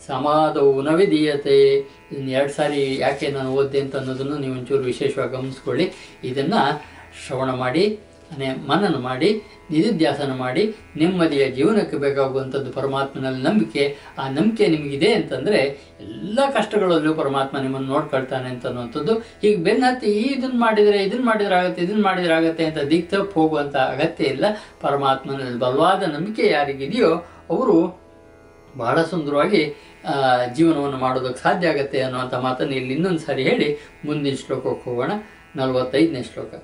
ಸಮಾಧವು 0.09 0.75
ನ 0.83 0.91
ವಿಧೀಯತೆ. 1.01 1.61
ಇನ್ನು 2.15 2.31
ಎರಡು 2.39 2.53
ಸಾರಿ 2.53 2.83
ಯಾಕೆ 3.05 3.29
ನಾನು 3.37 3.53
ಓದ್ದೆ 3.61 3.81
ಅಂತ 3.81 3.97
ಅನ್ನೋದನ್ನು 3.97 4.39
ನೀವು 4.39 4.55
ಒಂಚೂರು 4.59 4.85
ವಿಶೇಷವಾಗಿ 4.93 5.33
ಗಮನಿಸ್ಕೊಳ್ಳಿ. 5.37 5.87
ಇದನ್ನು 6.25 6.61
ಶ್ರವಣ 7.27 7.51
ಮಾಡಿ 7.65 7.99
ಮನನ 8.69 8.97
ಮಾಡಿ, 8.99 9.29
ನಿಧಿಧ್ಯಾಸನ 9.71 10.33
ಮಾಡಿ, 10.37 10.63
ನೆಮ್ಮದಿಯ 10.97 11.45
ಜೀವನಕ್ಕೆ 11.49 11.97
ಬೇಕಾಗುವಂಥದ್ದು 11.97 12.73
ಪರಮಾತ್ಮನಲ್ಲಿ 12.73 13.43
ನಂಬಿಕೆ. 13.43 13.85
ಆ 14.19 14.25
ನಂಬಿಕೆ 14.29 14.67
ನಿಮಗಿದೆ 14.67 15.11
ಅಂತಂದರೆ 15.15 15.61
ಎಲ್ಲ 16.05 16.39
ಕಷ್ಟಗಳಲ್ಲೂ 16.57 17.15
ಪರಮಾತ್ಮ 17.15 17.59
ನಿಮ್ಮನ್ನು 17.59 17.89
ನೋಡ್ಕೊಳ್ತಾನೆ 17.89 18.49
ಅಂತ 18.49 18.67
ಅನ್ನುವಂಥದ್ದು 18.67 19.15
ಈಗ 19.47 19.55
ಬೆನ್ನತ್ತಿ 19.67 20.11
ಇದನ್ನು 20.35 20.59
ಮಾಡಿದರೆ 20.65 20.99
ಇದನ್ನು 21.05 21.27
ಮಾಡಿದ್ರೆ 21.27 21.57
ಆಗುತ್ತೆ 21.61 21.83
ಇದನ್ನು 21.83 22.03
ಮಾಡಿದ್ರೆ 22.03 22.35
ಆಗುತ್ತೆ 22.35 22.65
ಅಂತ 22.65 22.79
ದಿಕ್ 22.91 23.09
ತಪ್ಪು 23.11 23.41
ಹೋಗುವಂಥ 23.41 23.77
ಅಗತ್ಯ 23.95 24.25
ಇಲ್ಲ. 24.25 24.45
ಪರಮಾತ್ಮನಲ್ಲಿ 24.81 25.59
ಬಲವಾದ 25.59 26.03
ನಂಬಿಕೆ 26.17 26.47
ಯಾರಿಗಿದೆಯೋ 26.57 27.13
ಅವರು 27.51 27.77
ಬಹಳ 28.77 29.03
ಸುಂದರವಾಗಿ 29.03 29.63
ಜೀವನವನ್ನು 30.55 30.99
ಮಾಡೋದಕ್ಕೆ 30.99 31.43
ಸಾಧ್ಯ 31.43 31.69
ಆಗುತ್ತೆ 31.69 32.01
ಅನ್ನುವಂಥ 32.01 32.35
ಮಾತನ್ನು 32.35 32.75
ಇಲ್ಲಿ 32.75 32.95
ಇನ್ನೊಂದು 32.95 33.19
ಸಾರಿ 33.19 33.43
ಹೇಳಿ 33.43 33.69
ಮುಂದಿನ 34.05 34.35
ಶ್ಲೋಕಕ್ಕೆ 34.35 34.91
ಹೋಗೋಣ. 34.91 35.13
ನಲವತ್ತೈದನೇ 35.57 36.23
ಶ್ಲೋಕ. 36.23 36.55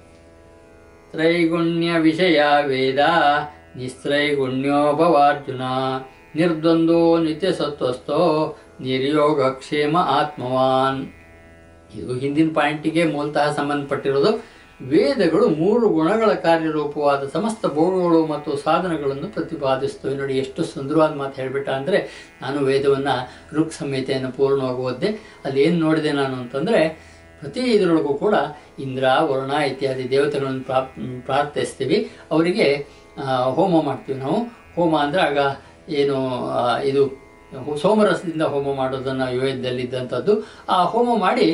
ತ್ರೈಗುಣ್ಯ 1.12 1.92
ವಿಷಯ 1.98 2.42
ವೇದ 2.66 3.02
ನಿಸ್ತ್ರೈಗುಣ್ಯೋಭವಾರ್ಜುನ 3.76 5.64
ನಿರ್ದ್ವಂದ್ವೋ 6.34 7.18
ನಿತ್ಯ 7.18 7.52
ಸತ್ವಸ್ಥೋ 7.52 8.20
ನಿರ್ಯೋಗಕ್ಷೇಮ 8.80 9.96
ಆತ್ಮವಾನ್. 9.96 11.00
ಇದು 11.98 12.12
ಹಿಂದಿನ 12.14 12.50
ಪಾಯಿಂಟಿಗೆ 12.54 13.04
ಮೂಲತಃ 13.04 13.52
ಸಂಬಂಧಪಟ್ಟಿರೋದು. 13.52 14.30
ವೇದಗಳು 14.90 15.46
ಮೂರು 15.60 15.86
ಗುಣಗಳ 15.96 16.30
ಕಾರ್ಯರೂಪವಾದ 16.44 17.22
ಸಮಸ್ತ 17.34 17.62
ಭೋಗಗಳು 17.76 18.20
ಮತ್ತು 18.32 18.50
ಸಾಧನಗಳನ್ನು 18.64 19.28
ಪ್ರತಿಪಾದಿಸ್ತವೆ 19.36 20.14
ನೋಡಿ, 20.20 20.34
ಎಷ್ಟು 20.44 20.60
ಸುಂದರವಾದ 20.72 21.12
ಮಾತು 21.20 21.34
ಹೇಳಿಬಿಟ್ಟ 21.40 21.68
ಅಂದರೆ, 21.78 21.98
ನಾನು 22.42 22.58
ವೇದವನ್ನು 22.68 23.14
ಋಕ್ 23.56 23.74
ಸಂಹಿತೆಯನ್ನು 23.80 24.30
ಪೂರ್ಣವಾಗಿ 24.38 24.82
ಓದಿದೆ 24.88 25.10
ಅಲ್ಲಿ 25.46 25.60
ಏನು 25.66 25.78
ನೋಡಿದೆ 25.86 26.12
ನಾನು 26.20 26.34
ಅಂತಂದರೆ, 26.42 26.82
ಪ್ರತಿ 27.40 27.62
ಇದರೊಳಗೂ 27.76 28.12
ಕೂಡ 28.24 28.34
ಇಂದ್ರ, 28.84 29.04
ವರುಣ 29.30 29.52
ಇತ್ಯಾದಿ 29.70 30.04
ದೇವತೆಗಳನ್ನು 30.14 30.64
ಪ್ರಾಪ್ 30.70 30.92
ಪ್ರಾರ್ಥಿಸ್ತೀವಿ. 31.28 31.98
ಅವರಿಗೆ 32.34 32.68
ಹೋಮ 33.58 33.74
ಮಾಡ್ತೀವಿ 33.88 34.18
ನಾವು. 34.24 34.38
ಹೋಮ 34.76 34.92
ಅಂದರೆ 35.04 35.22
ಆಗ 35.28 35.38
ಏನು 36.00 36.18
ಇದು, 36.90 37.02
ಸೋಮರಸದಿಂದ 37.82 38.44
ಹೋಮ 38.52 38.68
ಮಾಡೋದನ್ನು 38.80 39.26
ವೇದದಲ್ಲಿದ್ದಂಥದ್ದು 39.40 40.34
ಆ 40.74 40.76
ಹೋಮ 40.92 41.08
ಮಾಡಿ 41.26 41.48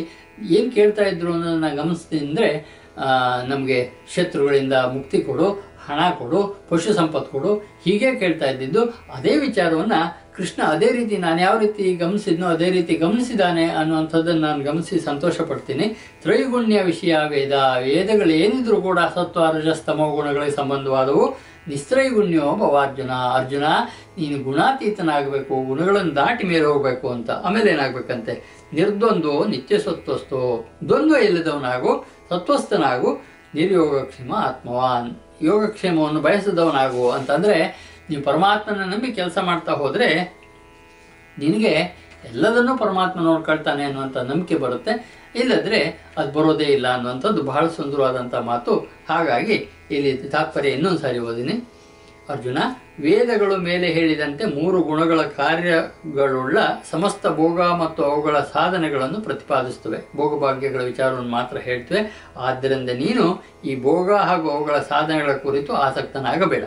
ಏನು 0.56 0.68
ಕೇಳ್ತಾ 0.76 1.04
ಇದ್ರು 1.12 1.30
ಅನ್ನೋದನ್ನು 1.36 1.70
ಗಮನಿಸ್ತೀನಿ 1.78 2.26
ಅಂದರೆ 2.28 2.50
ನಮಗೆ 3.50 3.80
ಶತ್ರುಗಳಿಂದ 4.14 4.74
ಮುಕ್ತಿ 4.94 5.18
ಕೊಡು, 5.28 5.48
ಹಣ 5.86 6.00
ಕೊಡು, 6.20 6.40
ಪಶು 6.70 6.92
ಸಂಪತ್ತು 7.00 7.30
ಕೊಡು. 7.34 7.52
ಹೀಗೆ 7.84 8.08
ಕೇಳ್ತಾ 8.20 8.46
ಇದ್ದಿದ್ದು, 8.52 8.82
ಅದೇ 9.16 9.34
ವಿಚಾರವನ್ನು 9.46 10.00
ಕೃಷ್ಣ 10.36 10.60
ಅದೇ 10.74 10.88
ರೀತಿ 10.96 11.14
ನಾನು 11.22 11.38
ಯಾವ 11.40 11.54
ರೀತಿ 11.62 11.84
ಗಮನಿಸಿದ್ನೋ 12.02 12.46
ಅದೇ 12.46 12.68
ರೀತಿ 12.70 12.94
ಗಮನಿಸಿದ್ದಾನೆ 13.04 13.64
ಅನ್ನುವಂಥದ್ದನ್ನು 13.78 14.42
ನಾನು 14.46 14.60
ಗಮನಿಸಿ 14.66 14.96
ಸಂತೋಷ 15.06 15.36
ಪಡ್ತೀನಿ 15.50 15.86
ತ್ರೈಗುಣ್ಯ 16.22 16.82
ವಿಷಯ, 16.90 17.14
ವೇದ, 17.32 17.54
ವೇದಗಳು 17.86 18.34
ಏನಿದ್ರೂ 18.42 18.76
ಕೂಡ 18.88 18.98
ಸತ್ವ 19.16 19.46
ರಜಸ್ತಮೋ 19.56 20.06
ಗುಣಗಳಿಗೆ 20.16 20.54
ಸಂಬಂಧವಾದವು. 20.60 21.24
ನಿಸ್ತ್ರೈಗುಣ್ಯೋ 21.70 22.44
ಭವ 22.60 22.76
ಅರ್ಜುನ 22.84 23.12
ಅರ್ಜುನ, 23.38 23.64
ನೀನು 24.18 24.36
ಗುಣಾತೀತನಾಗಬೇಕು, 24.44 25.54
ಗುಣಗಳನ್ನು 25.70 26.12
ದಾಟಿ 26.20 26.44
ಮೇಲೆ 26.52 26.66
ಹೋಗಬೇಕು 26.70 27.06
ಅಂತ. 27.16 27.30
ಆಮೇಲೆ 27.46 27.68
ಏನಾಗಬೇಕಂತೆ? 27.74 28.34
ನಿರ್ದ್ವಂದ್ವೋ, 28.78 29.34
ನಿತ್ಯ 29.54 29.78
ಸತ್ವಸ್ತೋ 29.86 30.40
ದ್ವಂದ್ವ 30.88 31.18
ಇಲ್ಲದವನಾಗು 31.26 31.92
ಸತ್ವಸ್ಥನಾಗು 32.28 33.10
ನಿರ್ಯೋಗಕ್ಷೇಮ 33.54 34.34
ಆತ್ಮವಾನ್. 34.34 35.10
ಯೋಗಕ್ಷೇಮವನ್ನು 35.42 36.20
ಬಯಸಿದವನಾಗು 36.20 37.10
ಅಂತಂದರೆ 37.10 37.56
ನೀವು 38.10 38.22
ಪರಮಾತ್ಮನ 38.22 38.84
ನಂಬಿ 38.84 39.12
ಕೆಲಸ 39.12 39.38
ಮಾಡ್ತಾ 39.38 39.72
ಹೋದರೆ 39.72 40.08
ನಿನಗೆ 41.38 41.72
ಎಲ್ಲದನ್ನೂ 42.24 42.78
ಪರಮಾತ್ಮ 42.78 43.20
ನೋಡ್ಕೊಳ್ತಾನೆ 43.20 43.84
ಅನ್ನುವಂಥ 43.84 44.16
ನಂಬಿಕೆ 44.16 44.56
ಬರುತ್ತೆ. 44.56 44.92
ಇಲ್ಲದ್ರೆ 45.36 45.80
ಅದು 46.16 46.32
ಬರೋದೇ 46.32 46.64
ಇಲ್ಲ 46.64 46.94
ಅನ್ನುವಂಥದ್ದು 46.94 47.42
ಬಹಳ 47.42 47.68
ಸುಂದರವಾದಂಥ 47.68 48.34
ಮಾತು. 48.34 48.72
ಹಾಗಾಗಿ 49.08 49.68
ಇಲ್ಲಿ 49.90 50.12
ತಾತ್ಪರ್ಯ 50.14 50.68
ಇನ್ನೊಂದು 50.68 50.98
ಸಾರಿ 50.98 51.18
ಓದಿನಿ. 51.18 51.77
ಅರ್ಜುನ, 52.28 52.58
ವೇದಗಳು 53.00 53.56
ಮೇಲೆ 53.56 53.86
ಹೇಳಿದಂತೆ 53.86 54.44
ಮೂರು 54.44 54.82
ಗುಣಗಳ 54.82 55.22
ಕಾರ್ಯಗಳುಳ್ಳ 55.22 56.58
ಸಮಸ್ತ 56.90 57.26
ಭೋಗ 57.26 57.60
ಮತ್ತು 57.60 58.02
ಅವುಗಳ 58.02 58.38
ಸಾಧನೆಗಳನ್ನು 58.40 59.20
ಪ್ರತಿಪಾದಿಸುತ್ತವೆ. 59.20 59.98
ಭೋಗಭಾಗ್ಯಗಳ 60.16 60.82
ವಿಚಾರವನ್ನು 60.82 61.30
ಮಾತ್ರ 61.30 61.56
ಹೇಳ್ತವೆ. 61.56 62.22
ಆದ್ದರಿಂದ 62.36 62.90
ನೀನು 62.90 63.42
ಈ 63.64 63.82
ಭೋಗ 63.82 64.12
ಹಾಗೂ 64.12 64.50
ಅವುಗಳ 64.50 64.78
ಸಾಧನೆಗಳ 64.78 65.32
ಕುರಿತು 65.32 65.72
ಆಸಕ್ತನಾಗಬೇಡ. 65.72 66.64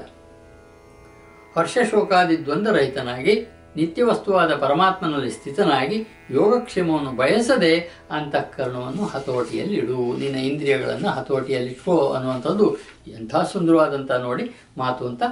ಹರ್ಷಶೋಕಾದಿ 1.57 2.45
ದ್ವಂದ್ವರಹಿತನಾಗಿ 2.45 3.47
ನಿತ್ಯ 3.75 4.03
ವಸ್ತುವಾದ 4.03 4.55
ಪರಮಾತ್ಮನಲ್ಲಿ 4.55 5.31
ಸ್ಥಿತನಾಗಿ, 5.31 6.07
ಯೋಗಕ್ಷೇಮವನ್ನು 6.31 7.11
ಬಯಸದೆ 7.11 7.79
ಅಂತಃಕರಣವನ್ನು 8.11 9.05
ಹತೋಟಿಯಲ್ಲಿ 9.05 9.77
ಇಡು. 9.77 10.17
ನಿನ್ನ 10.17 10.35
ಇಂದ್ರಿಯಗಳನ್ನು 10.35 11.09
ಹತೋಟಿಯಲ್ಲಿ 11.09 11.71
ಇಟ್ಕೋ 11.71 12.13
ಅನ್ನುವಂಥದ್ದು 12.13 12.77
ಎಂಥ 13.07 13.35
ಸುಂದರವಾದಂಥ 13.35 14.11
ನೋಡಿ 14.11 14.55
ಮಾತು 14.77 15.07
ಅಂತ 15.07 15.23